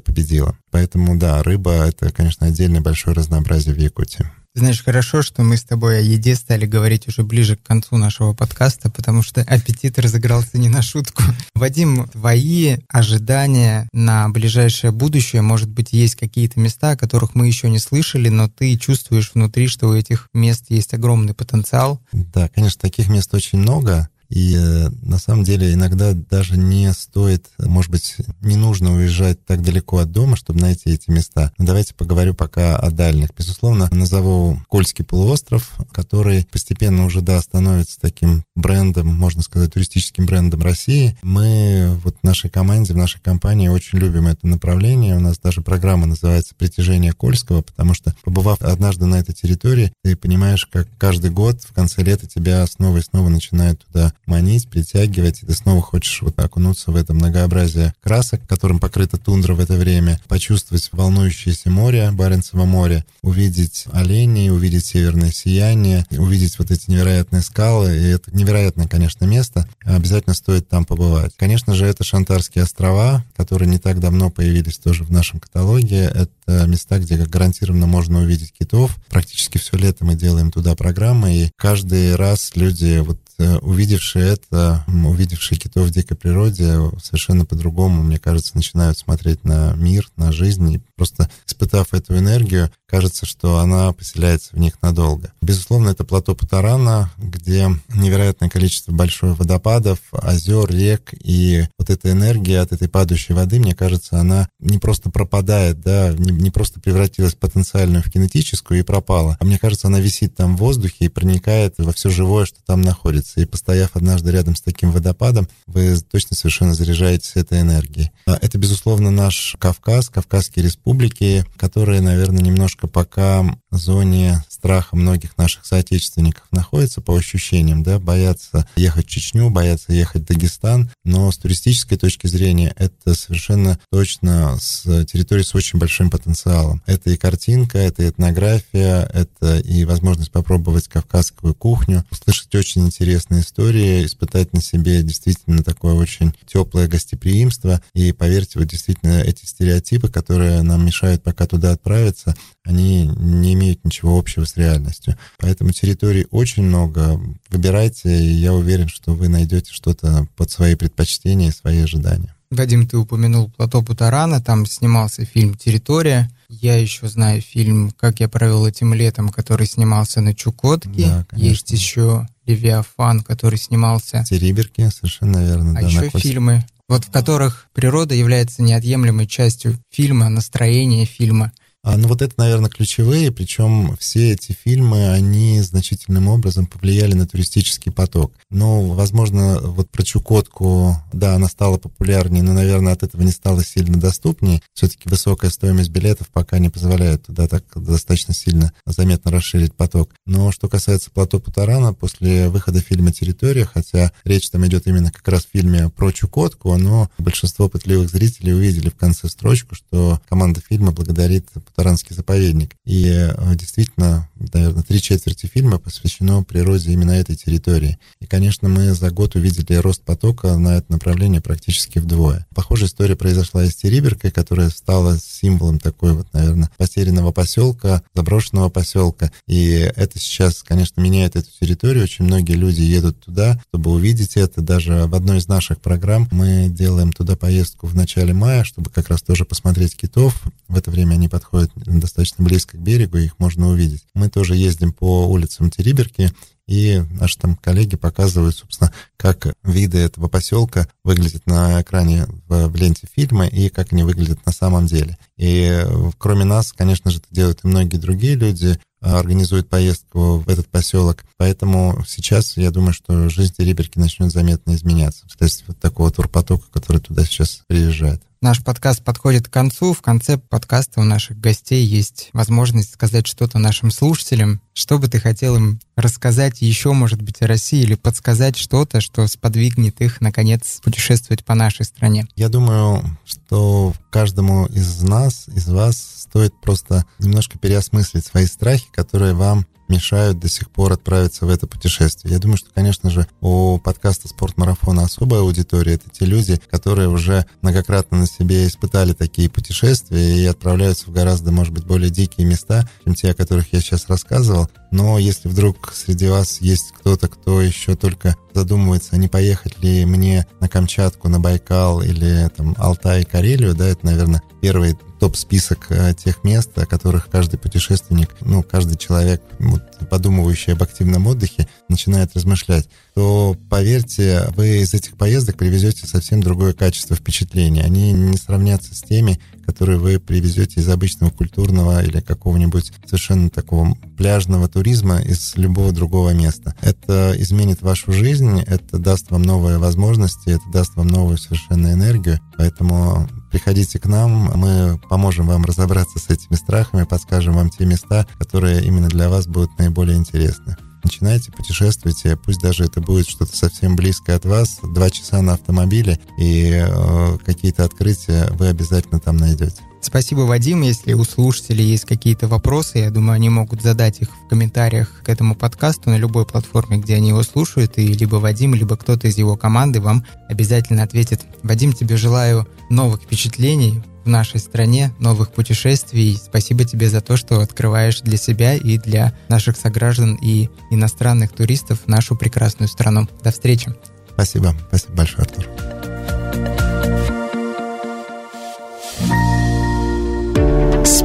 победила. 0.00 0.56
Поэтому, 0.70 1.16
да, 1.16 1.42
рыба— 1.42 1.72
это, 1.86 2.10
конечно, 2.10 2.46
отдельное 2.46 2.80
большое 2.80 3.14
разнообразие 3.14 3.74
в 3.74 3.78
Якутии. 3.78 4.30
Знаешь, 4.56 4.84
хорошо, 4.84 5.22
что 5.22 5.42
мы 5.42 5.56
с 5.56 5.64
тобой 5.64 5.98
о 5.98 6.00
еде 6.00 6.36
стали 6.36 6.64
говорить 6.64 7.08
уже 7.08 7.24
ближе 7.24 7.56
к 7.56 7.62
концу 7.64 7.96
нашего 7.96 8.34
подкаста, 8.34 8.88
потому 8.88 9.24
что 9.24 9.40
аппетит 9.40 9.98
разыгрался 9.98 10.58
не 10.58 10.68
на 10.68 10.80
шутку. 10.80 11.24
Вадим, 11.56 12.06
твои 12.06 12.76
ожидания 12.88 13.88
на 13.92 14.28
ближайшее 14.28 14.92
будущее, 14.92 15.42
может 15.42 15.68
быть, 15.68 15.92
есть 15.92 16.14
какие-то 16.14 16.60
места, 16.60 16.90
о 16.90 16.96
которых 16.96 17.34
мы 17.34 17.48
еще 17.48 17.68
не 17.68 17.80
слышали, 17.80 18.28
но 18.28 18.48
ты 18.48 18.76
чувствуешь 18.76 19.32
внутри, 19.34 19.66
что 19.66 19.88
у 19.88 19.94
этих 19.94 20.28
мест 20.32 20.66
есть 20.68 20.94
огромный 20.94 21.34
потенциал? 21.34 22.00
Да, 22.12 22.48
конечно, 22.48 22.80
таких 22.80 23.08
мест 23.08 23.34
очень 23.34 23.58
много. 23.58 24.08
И 24.28 24.56
э, 24.56 24.88
на 25.02 25.18
самом 25.18 25.44
деле 25.44 25.72
иногда 25.72 26.12
даже 26.12 26.56
не 26.56 26.92
стоит, 26.92 27.46
может 27.58 27.90
быть, 27.90 28.16
не 28.40 28.56
нужно 28.56 28.94
уезжать 28.94 29.44
так 29.44 29.62
далеко 29.62 29.98
от 29.98 30.10
дома, 30.12 30.36
чтобы 30.36 30.60
найти 30.60 30.90
эти 30.90 31.10
места. 31.10 31.52
Но 31.58 31.66
давайте 31.66 31.94
поговорю 31.94 32.34
пока 32.34 32.76
о 32.76 32.90
дальних. 32.90 33.30
Безусловно, 33.36 33.88
назову 33.92 34.58
Кольский 34.68 35.04
полуостров, 35.04 35.72
который 35.92 36.46
постепенно 36.50 37.04
уже, 37.04 37.20
да, 37.20 37.40
становится 37.40 38.00
таким 38.00 38.44
брендом, 38.56 39.08
можно 39.08 39.42
сказать, 39.42 39.72
туристическим 39.72 40.26
брендом 40.26 40.62
России. 40.62 41.16
Мы 41.22 41.98
вот 42.02 42.16
в 42.20 42.24
нашей 42.24 42.50
команде, 42.50 42.92
в 42.92 42.96
нашей 42.96 43.20
компании 43.20 43.68
очень 43.68 43.98
любим 43.98 44.26
это 44.26 44.46
направление. 44.46 45.16
У 45.16 45.20
нас 45.20 45.38
даже 45.38 45.60
программа 45.60 46.06
называется 46.06 46.54
«Притяжение 46.56 47.12
Кольского», 47.12 47.62
потому 47.62 47.94
что, 47.94 48.14
побывав 48.22 48.60
однажды 48.62 49.06
на 49.06 49.16
этой 49.16 49.34
территории, 49.34 49.92
ты 50.02 50.16
понимаешь, 50.16 50.66
как 50.66 50.88
каждый 50.98 51.30
год 51.30 51.62
в 51.62 51.72
конце 51.72 52.02
лета 52.02 52.26
тебя 52.26 52.66
снова 52.66 52.98
и 52.98 53.02
снова 53.02 53.28
начинает 53.28 53.84
туда 53.84 54.12
манить, 54.26 54.68
притягивать, 54.68 55.42
и 55.42 55.46
ты 55.46 55.54
снова 55.54 55.82
хочешь 55.82 56.22
вот 56.22 56.38
окунуться 56.38 56.90
в 56.90 56.96
это 56.96 57.14
многообразие 57.14 57.94
красок, 58.02 58.46
которым 58.46 58.78
покрыта 58.78 59.16
тундра 59.16 59.54
в 59.54 59.60
это 59.60 59.74
время, 59.74 60.20
почувствовать 60.28 60.88
волнующееся 60.92 61.70
море, 61.70 62.10
Баренцево 62.12 62.64
море, 62.64 63.04
увидеть 63.22 63.86
оленей, 63.92 64.50
увидеть 64.50 64.86
северное 64.86 65.30
сияние, 65.30 66.06
увидеть 66.10 66.58
вот 66.58 66.70
эти 66.70 66.90
невероятные 66.90 67.42
скалы, 67.42 67.96
и 67.96 68.04
это 68.08 68.34
невероятное, 68.34 68.88
конечно, 68.88 69.24
место, 69.24 69.68
обязательно 69.84 70.34
стоит 70.34 70.68
там 70.68 70.84
побывать. 70.84 71.32
Конечно 71.36 71.74
же, 71.74 71.86
это 71.86 72.04
Шантарские 72.04 72.64
острова, 72.64 73.24
которые 73.36 73.68
не 73.68 73.78
так 73.78 74.00
давно 74.00 74.30
появились 74.30 74.78
тоже 74.78 75.04
в 75.04 75.10
нашем 75.10 75.40
каталоге, 75.40 76.10
это 76.14 76.66
места, 76.66 76.98
где 76.98 77.16
гарантированно 77.16 77.86
можно 77.86 78.20
увидеть 78.20 78.52
китов, 78.52 78.96
практически 79.08 79.58
все 79.58 79.76
лето 79.76 80.04
мы 80.04 80.14
делаем 80.14 80.50
туда 80.50 80.74
программы, 80.74 81.34
и 81.34 81.50
каждый 81.56 82.14
раз 82.16 82.52
люди 82.54 82.98
вот 82.98 83.18
увидевшие 83.38 84.32
это, 84.32 84.84
увидевшие 84.86 85.58
китов 85.58 85.86
в 85.86 85.90
дикой 85.90 86.16
природе, 86.16 86.74
совершенно 87.02 87.44
по-другому, 87.44 88.02
мне 88.02 88.18
кажется, 88.18 88.56
начинают 88.56 88.98
смотреть 88.98 89.44
на 89.44 89.74
мир, 89.74 90.08
на 90.16 90.32
жизнь. 90.32 90.72
И 90.72 90.80
просто 90.96 91.28
испытав 91.46 91.92
эту 91.94 92.16
энергию, 92.16 92.70
кажется, 92.86 93.26
что 93.26 93.58
она 93.58 93.92
поселяется 93.92 94.50
в 94.52 94.58
них 94.58 94.80
надолго. 94.80 95.32
Безусловно, 95.42 95.88
это 95.88 96.04
плато 96.04 96.34
Путарана, 96.34 97.10
где 97.18 97.68
невероятное 97.92 98.48
количество 98.48 98.92
больших 98.92 99.38
водопадов, 99.38 99.98
озер, 100.12 100.70
рек, 100.70 101.12
и 101.12 101.66
вот 101.78 101.90
эта 101.90 102.12
энергия 102.12 102.60
от 102.60 102.72
этой 102.72 102.88
падающей 102.88 103.34
воды, 103.34 103.58
мне 103.58 103.74
кажется, 103.74 104.20
она 104.20 104.48
не 104.60 104.78
просто 104.78 105.10
пропадает, 105.10 105.80
да, 105.80 106.12
не, 106.12 106.30
не 106.30 106.50
просто 106.50 106.80
превратилась 106.80 107.34
потенциальную 107.34 108.02
в 108.02 108.10
кинетическую 108.10 108.80
и 108.80 108.84
пропала, 108.84 109.36
а 109.40 109.44
мне 109.44 109.58
кажется, 109.58 109.88
она 109.88 109.98
висит 109.98 110.36
там 110.36 110.56
в 110.56 110.60
воздухе 110.60 111.06
и 111.06 111.08
проникает 111.08 111.74
во 111.78 111.92
все 111.92 112.10
живое, 112.10 112.44
что 112.44 112.58
там 112.64 112.82
находится. 112.82 113.23
И 113.36 113.44
постояв 113.44 113.90
однажды 113.94 114.30
рядом 114.30 114.56
с 114.56 114.60
таким 114.60 114.90
водопадом, 114.90 115.48
вы 115.66 115.96
точно 116.00 116.36
совершенно 116.36 116.74
заряжаетесь 116.74 117.32
этой 117.34 117.60
энергией. 117.60 118.10
А 118.26 118.38
это, 118.40 118.58
безусловно, 118.58 119.10
наш 119.10 119.56
Кавказ, 119.58 120.08
Кавказские 120.08 120.64
республики, 120.64 121.44
которые, 121.56 122.00
наверное, 122.00 122.42
немножко 122.42 122.86
пока 122.86 123.44
зоне 123.70 124.42
страха 124.64 124.96
многих 124.96 125.36
наших 125.36 125.66
соотечественников 125.66 126.44
находится 126.50 127.02
по 127.02 127.14
ощущениям, 127.14 127.82
да, 127.82 127.98
боятся 127.98 128.66
ехать 128.76 129.04
в 129.04 129.10
Чечню, 129.10 129.50
боятся 129.50 129.92
ехать 129.92 130.22
в 130.22 130.24
Дагестан, 130.24 130.90
но 131.04 131.30
с 131.30 131.36
туристической 131.36 131.98
точки 131.98 132.28
зрения 132.28 132.72
это 132.78 133.14
совершенно 133.14 133.78
точно 133.90 134.56
с 134.58 135.04
территории 135.04 135.42
с 135.42 135.54
очень 135.54 135.78
большим 135.78 136.08
потенциалом. 136.08 136.82
Это 136.86 137.10
и 137.10 137.18
картинка, 137.18 137.76
это 137.76 138.04
и 138.04 138.08
этнография, 138.08 139.02
это 139.12 139.58
и 139.58 139.84
возможность 139.84 140.32
попробовать 140.32 140.88
кавказскую 140.88 141.54
кухню, 141.54 142.02
услышать 142.10 142.54
очень 142.54 142.86
интересные 142.86 143.42
истории, 143.42 144.06
испытать 144.06 144.54
на 144.54 144.62
себе 144.62 145.02
действительно 145.02 145.62
такое 145.62 145.92
очень 145.92 146.32
теплое 146.46 146.88
гостеприимство. 146.88 147.82
И 147.92 148.12
поверьте, 148.12 148.58
вот 148.60 148.68
действительно 148.68 149.20
эти 149.20 149.44
стереотипы, 149.44 150.08
которые 150.08 150.62
нам 150.62 150.86
мешают 150.86 151.22
пока 151.22 151.46
туда 151.46 151.72
отправиться, 151.72 152.34
они 152.64 153.06
не 153.06 153.52
имеют 153.52 153.84
ничего 153.84 154.18
общего 154.18 154.46
с 154.46 154.53
реальностью. 154.56 155.16
Поэтому 155.38 155.72
территорий 155.72 156.26
очень 156.30 156.62
много. 156.62 157.20
Выбирайте, 157.50 158.08
и 158.08 158.32
я 158.32 158.52
уверен, 158.52 158.88
что 158.88 159.14
вы 159.14 159.28
найдете 159.28 159.72
что-то 159.72 160.26
под 160.36 160.50
свои 160.50 160.74
предпочтения 160.74 161.48
и 161.48 161.52
свои 161.52 161.80
ожидания. 161.80 162.34
Вадим, 162.50 162.86
ты 162.86 162.96
упомянул 162.96 163.50
плато 163.50 163.82
Путарана, 163.82 164.40
там 164.40 164.66
снимался 164.66 165.24
фильм 165.24 165.54
«Территория». 165.54 166.30
Я 166.48 166.76
еще 166.76 167.08
знаю 167.08 167.40
фильм 167.40 167.90
«Как 167.98 168.20
я 168.20 168.28
провел 168.28 168.66
этим 168.66 168.94
летом», 168.94 169.30
который 169.30 169.66
снимался 169.66 170.20
на 170.20 170.34
Чукотке. 170.34 170.88
Да, 171.06 171.26
Есть 171.32 171.70
еще 171.72 172.28
«Левиафан», 172.46 173.22
который 173.22 173.58
снимался... 173.58 174.24
Териберки, 174.28 174.88
совершенно 174.90 175.44
верно. 175.44 175.72
А 175.78 175.82
да, 175.82 175.88
еще 175.88 176.10
фильмы, 176.10 176.64
вот 176.88 177.06
в 177.06 177.10
которых 177.10 177.66
природа 177.72 178.14
является 178.14 178.62
неотъемлемой 178.62 179.26
частью 179.26 179.78
фильма, 179.90 180.28
настроения 180.28 181.06
фильма– 181.06 181.52
ну 181.84 182.08
вот 182.08 182.22
это, 182.22 182.34
наверное, 182.38 182.70
ключевые, 182.70 183.30
причем 183.30 183.96
все 183.98 184.32
эти 184.32 184.52
фильмы, 184.52 185.10
они 185.10 185.60
значительным 185.60 186.28
образом 186.28 186.66
повлияли 186.66 187.14
на 187.14 187.26
туристический 187.26 187.92
поток. 187.92 188.32
Но, 188.50 188.82
возможно, 188.82 189.60
вот 189.60 189.90
про 189.90 190.02
Чукотку, 190.02 190.96
да, 191.12 191.34
она 191.34 191.48
стала 191.48 191.76
популярнее, 191.76 192.42
но, 192.42 192.52
наверное, 192.52 192.94
от 192.94 193.02
этого 193.02 193.22
не 193.22 193.30
стала 193.30 193.64
сильно 193.64 193.98
доступнее. 193.98 194.62
Все-таки 194.72 195.08
высокая 195.08 195.50
стоимость 195.50 195.90
билетов 195.90 196.28
пока 196.28 196.58
не 196.58 196.70
позволяет 196.70 197.26
туда 197.26 197.48
так 197.48 197.64
достаточно 197.76 198.34
сильно 198.34 198.72
заметно 198.86 199.30
расширить 199.30 199.74
поток. 199.74 200.10
Но 200.26 200.52
что 200.52 200.68
касается 200.68 201.10
плато 201.10 201.38
Путарана, 201.38 201.92
после 201.92 202.48
выхода 202.48 202.80
фильма 202.80 203.12
«Территория», 203.12 203.64
хотя 203.64 204.12
речь 204.24 204.48
там 204.50 204.66
идет 204.66 204.86
именно 204.86 205.12
как 205.12 205.26
раз 205.28 205.44
в 205.44 205.50
фильме 205.52 205.90
про 205.90 206.12
Чукотку, 206.12 206.74
но 206.76 207.10
большинство 207.18 207.68
пытливых 207.68 208.08
зрителей 208.08 208.54
увидели 208.54 208.88
в 208.88 208.96
конце 208.96 209.28
строчку, 209.28 209.74
что 209.74 210.20
команда 210.28 210.60
фильма 210.66 210.92
благодарит 210.92 211.48
Таранский 211.74 212.14
заповедник. 212.14 212.74
И 212.84 213.06
э, 213.08 213.54
действительно, 213.54 214.28
наверное, 214.52 214.82
три 214.82 215.00
четверти 215.00 215.46
фильма 215.46 215.78
посвящено 215.78 216.42
природе 216.44 216.92
именно 216.92 217.12
этой 217.12 217.36
территории. 217.36 217.98
И, 218.20 218.26
конечно, 218.26 218.68
мы 218.68 218.94
за 218.94 219.10
год 219.10 219.34
увидели 219.34 219.74
рост 219.76 220.02
потока 220.02 220.56
на 220.56 220.76
это 220.76 220.92
направление 220.92 221.40
практически 221.40 221.98
вдвое. 221.98 222.46
Похожая 222.54 222.88
история 222.88 223.16
произошла 223.16 223.64
и 223.64 223.70
с 223.70 223.76
Териберкой, 223.76 224.30
которая 224.30 224.70
стала 224.70 225.18
символом 225.18 225.78
такой 225.78 226.14
вот, 226.14 226.32
наверное, 226.32 226.70
потерянного 226.76 227.32
поселка, 227.32 228.02
заброшенного 228.14 228.68
поселка. 228.68 229.32
И 229.46 229.70
это 229.70 230.18
сейчас, 230.18 230.62
конечно, 230.62 231.00
меняет 231.00 231.36
эту 231.36 231.48
территорию. 231.60 232.04
Очень 232.04 232.24
многие 232.24 232.54
люди 232.54 232.82
едут 232.82 233.20
туда, 233.20 233.60
чтобы 233.68 233.90
увидеть 233.90 234.36
это. 234.36 234.62
Даже 234.62 235.06
в 235.06 235.14
одной 235.14 235.38
из 235.38 235.48
наших 235.48 235.80
программ 235.80 236.28
мы 236.30 236.68
делаем 236.68 237.12
туда 237.12 237.36
поездку 237.36 237.86
в 237.86 237.94
начале 237.94 238.32
мая, 238.32 238.64
чтобы 238.64 238.90
как 238.90 239.08
раз 239.08 239.22
тоже 239.22 239.44
посмотреть 239.44 239.96
китов. 239.96 240.40
В 240.68 240.76
это 240.76 240.90
время 240.90 241.14
они 241.14 241.28
подходят 241.28 241.63
достаточно 241.74 242.44
близко 242.44 242.76
к 242.76 242.80
берегу, 242.80 243.18
их 243.18 243.38
можно 243.38 243.68
увидеть. 243.68 244.04
Мы 244.14 244.28
тоже 244.28 244.56
ездим 244.56 244.92
по 244.92 245.26
улицам 245.28 245.70
Териберки, 245.70 246.30
и 246.66 247.02
наши 247.10 247.38
там 247.38 247.56
коллеги 247.56 247.96
показывают, 247.96 248.56
собственно, 248.56 248.92
как 249.16 249.54
виды 249.62 249.98
этого 249.98 250.28
поселка 250.28 250.88
выглядят 251.02 251.46
на 251.46 251.82
экране 251.82 252.26
в, 252.48 252.68
в 252.68 252.76
ленте 252.76 253.06
фильма 253.12 253.46
и 253.46 253.68
как 253.68 253.92
они 253.92 254.02
выглядят 254.02 254.44
на 254.46 254.52
самом 254.52 254.86
деле. 254.86 255.18
И 255.36 255.84
кроме 256.18 256.44
нас, 256.44 256.72
конечно 256.72 257.10
же, 257.10 257.18
это 257.18 257.26
делают 257.30 257.60
и 257.62 257.66
многие 257.66 257.98
другие 257.98 258.34
люди, 258.34 258.78
а, 259.04 259.18
организуют 259.18 259.68
поездку 259.68 260.38
в 260.38 260.48
этот 260.48 260.66
поселок. 260.68 261.24
Поэтому 261.36 262.02
сейчас 262.08 262.56
я 262.56 262.70
думаю, 262.70 262.94
что 262.94 263.28
жизнь 263.28 263.52
Териберки 263.54 263.98
начнет 263.98 264.32
заметно 264.32 264.74
изменяться. 264.74 265.26
Есть 265.40 265.64
вот 265.66 265.78
такого 265.78 266.10
турпотока, 266.10 266.64
который 266.72 267.02
туда 267.02 267.24
сейчас 267.24 267.60
приезжает. 267.66 268.22
Наш 268.44 268.62
подкаст 268.62 269.02
подходит 269.02 269.48
к 269.48 269.50
концу. 269.50 269.94
В 269.94 270.02
конце 270.02 270.36
подкаста 270.36 271.00
у 271.00 271.02
наших 271.02 271.40
гостей 271.40 271.82
есть 271.82 272.28
возможность 272.34 272.92
сказать 272.92 273.26
что-то 273.26 273.58
нашим 273.58 273.90
слушателям. 273.90 274.60
Что 274.74 274.98
бы 274.98 275.08
ты 275.08 275.18
хотел 275.18 275.56
им 275.56 275.80
рассказать 275.96 276.60
еще, 276.60 276.92
может 276.92 277.22
быть, 277.22 277.40
о 277.40 277.46
России 277.46 277.80
или 277.80 277.94
подсказать 277.94 278.58
что-то, 278.58 279.00
что 279.00 279.26
сподвигнет 279.28 279.98
их, 280.02 280.20
наконец, 280.20 280.80
путешествовать 280.84 281.42
по 281.42 281.54
нашей 281.54 281.86
стране? 281.86 282.26
Я 282.36 282.50
думаю, 282.50 283.16
что 283.24 283.94
каждому 284.10 284.66
из 284.66 285.00
нас, 285.00 285.48
из 285.48 285.66
вас 285.66 285.96
стоит 285.96 286.52
просто 286.60 287.06
немножко 287.18 287.58
переосмыслить 287.58 288.26
свои 288.26 288.44
страхи, 288.44 288.84
которые 288.92 289.32
вам 289.32 289.64
мешают 289.88 290.38
до 290.38 290.48
сих 290.48 290.70
пор 290.70 290.92
отправиться 290.92 291.46
в 291.46 291.50
это 291.50 291.66
путешествие. 291.66 292.34
Я 292.34 292.40
думаю, 292.40 292.56
что, 292.56 292.70
конечно 292.74 293.10
же, 293.10 293.26
у 293.40 293.78
подкаста 293.78 294.28
«Спортмарафона» 294.28 295.04
особая 295.04 295.40
аудитория. 295.40 295.94
Это 295.94 296.10
те 296.10 296.24
люди, 296.24 296.60
которые 296.70 297.08
уже 297.08 297.46
многократно 297.62 298.18
на 298.18 298.26
себе 298.26 298.66
испытали 298.66 299.12
такие 299.12 299.48
путешествия 299.48 300.38
и 300.38 300.46
отправляются 300.46 301.06
в 301.06 301.12
гораздо, 301.12 301.52
может 301.52 301.72
быть, 301.72 301.84
более 301.84 302.10
дикие 302.10 302.46
места, 302.46 302.88
чем 303.04 303.14
те, 303.14 303.30
о 303.30 303.34
которых 303.34 303.72
я 303.72 303.80
сейчас 303.80 304.08
рассказывал. 304.08 304.68
Но 304.90 305.18
если 305.18 305.48
вдруг 305.48 305.92
среди 305.94 306.28
вас 306.28 306.60
есть 306.60 306.92
кто-то, 306.98 307.28
кто 307.28 307.60
еще 307.60 307.96
только 307.96 308.36
задумывается, 308.54 309.10
а 309.12 309.16
не 309.16 309.28
поехать 309.28 309.82
ли 309.82 310.04
мне 310.04 310.46
на 310.60 310.68
Камчатку, 310.68 311.28
на 311.28 311.40
Байкал 311.40 312.02
или 312.02 312.48
там 312.56 312.74
Алтай, 312.78 313.24
Карелию, 313.24 313.74
да, 313.74 313.88
это, 313.88 314.06
наверное, 314.06 314.42
первый 314.60 314.96
топ-список 315.20 315.86
э, 315.90 316.14
тех 316.14 316.44
мест, 316.44 316.70
о 316.76 316.86
которых 316.86 317.28
каждый 317.30 317.58
путешественник, 317.58 318.30
ну, 318.40 318.62
каждый 318.62 318.96
человек, 318.96 319.42
вот, 319.58 319.82
подумывающий 320.10 320.74
об 320.74 320.82
активном 320.82 321.26
отдыхе, 321.26 321.68
начинает 321.88 322.34
размышлять, 322.34 322.88
то, 323.14 323.56
поверьте, 323.70 324.48
вы 324.56 324.78
из 324.78 324.92
этих 324.94 325.16
поездок 325.16 325.56
привезете 325.56 326.06
совсем 326.06 326.42
другое 326.42 326.72
качество 326.72 327.16
впечатления. 327.16 327.82
Они 327.82 328.12
не 328.12 328.36
сравнятся 328.36 328.94
с 328.94 329.02
теми, 329.02 329.40
которые 329.74 329.98
вы 329.98 330.20
привезете 330.20 330.78
из 330.78 330.88
обычного 330.88 331.30
культурного 331.30 332.04
или 332.04 332.20
какого-нибудь 332.20 332.92
совершенно 333.06 333.50
такого 333.50 333.96
пляжного 334.16 334.68
туризма 334.68 335.20
из 335.20 335.56
любого 335.56 335.90
другого 335.90 336.30
места. 336.30 336.76
Это 336.80 337.34
изменит 337.38 337.82
вашу 337.82 338.12
жизнь, 338.12 338.60
это 338.60 338.98
даст 338.98 339.32
вам 339.32 339.42
новые 339.42 339.78
возможности, 339.78 340.50
это 340.50 340.62
даст 340.72 340.94
вам 340.94 341.08
новую 341.08 341.38
совершенно 341.38 341.92
энергию. 341.92 342.38
Поэтому 342.56 343.28
приходите 343.50 343.98
к 343.98 344.06
нам, 344.06 344.52
мы 344.54 345.00
поможем 345.10 345.48
вам 345.48 345.64
разобраться 345.64 346.20
с 346.20 346.30
этими 346.30 346.54
страхами, 346.54 347.02
подскажем 347.02 347.54
вам 347.54 347.68
те 347.68 347.84
места, 347.84 348.28
которые 348.38 348.84
именно 348.84 349.08
для 349.08 349.28
вас 349.28 349.48
будут 349.48 349.76
наиболее 349.76 350.16
интересны 350.16 350.76
начинайте, 351.04 351.52
путешествуйте, 351.52 352.36
пусть 352.36 352.60
даже 352.60 352.84
это 352.84 353.00
будет 353.00 353.28
что-то 353.28 353.56
совсем 353.56 353.96
близкое 353.96 354.36
от 354.36 354.44
вас, 354.44 354.78
два 354.82 355.10
часа 355.10 355.42
на 355.42 355.54
автомобиле, 355.54 356.18
и 356.38 356.70
э, 356.72 357.38
какие-то 357.44 357.84
открытия 357.84 358.48
вы 358.52 358.68
обязательно 358.68 359.20
там 359.20 359.36
найдете. 359.36 359.82
Спасибо, 360.04 360.40
Вадим. 360.40 360.82
Если 360.82 361.14
у 361.14 361.24
слушателей 361.24 361.84
есть 361.84 362.04
какие-то 362.04 362.46
вопросы, 362.46 362.98
я 362.98 363.10
думаю, 363.10 363.36
они 363.36 363.48
могут 363.48 363.82
задать 363.82 364.20
их 364.20 364.28
в 364.30 364.48
комментариях 364.48 365.22
к 365.24 365.28
этому 365.28 365.54
подкасту 365.54 366.10
на 366.10 366.16
любой 366.16 366.46
платформе, 366.46 366.98
где 366.98 367.14
они 367.16 367.30
его 367.30 367.42
слушают, 367.42 367.98
и 367.98 368.06
либо 368.06 368.36
Вадим, 368.36 368.74
либо 368.74 368.96
кто-то 368.96 369.26
из 369.26 369.38
его 369.38 369.56
команды 369.56 370.00
вам 370.00 370.24
обязательно 370.48 371.02
ответит. 371.02 371.40
Вадим, 371.62 371.92
тебе 371.92 372.16
желаю 372.16 372.68
новых 372.90 373.22
впечатлений, 373.22 374.02
в 374.24 374.28
нашей 374.28 374.58
стране, 374.58 375.12
новых 375.18 375.52
путешествий. 375.52 376.38
Спасибо 376.42 376.84
тебе 376.84 377.08
за 377.08 377.20
то, 377.20 377.36
что 377.36 377.60
открываешь 377.60 378.20
для 378.20 378.36
себя 378.36 378.74
и 378.74 378.98
для 378.98 379.34
наших 379.48 379.76
сограждан 379.76 380.36
и 380.36 380.68
иностранных 380.90 381.52
туристов 381.52 382.00
нашу 382.06 382.36
прекрасную 382.36 382.88
страну. 382.88 383.28
До 383.42 383.52
встречи. 383.52 383.94
Спасибо. 384.32 384.74
Спасибо 384.88 385.14
большое, 385.14 385.46
Артур. 385.46 386.83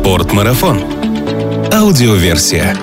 Спортмарафон. 0.09 0.83
Аудиоверсия. 1.71 2.75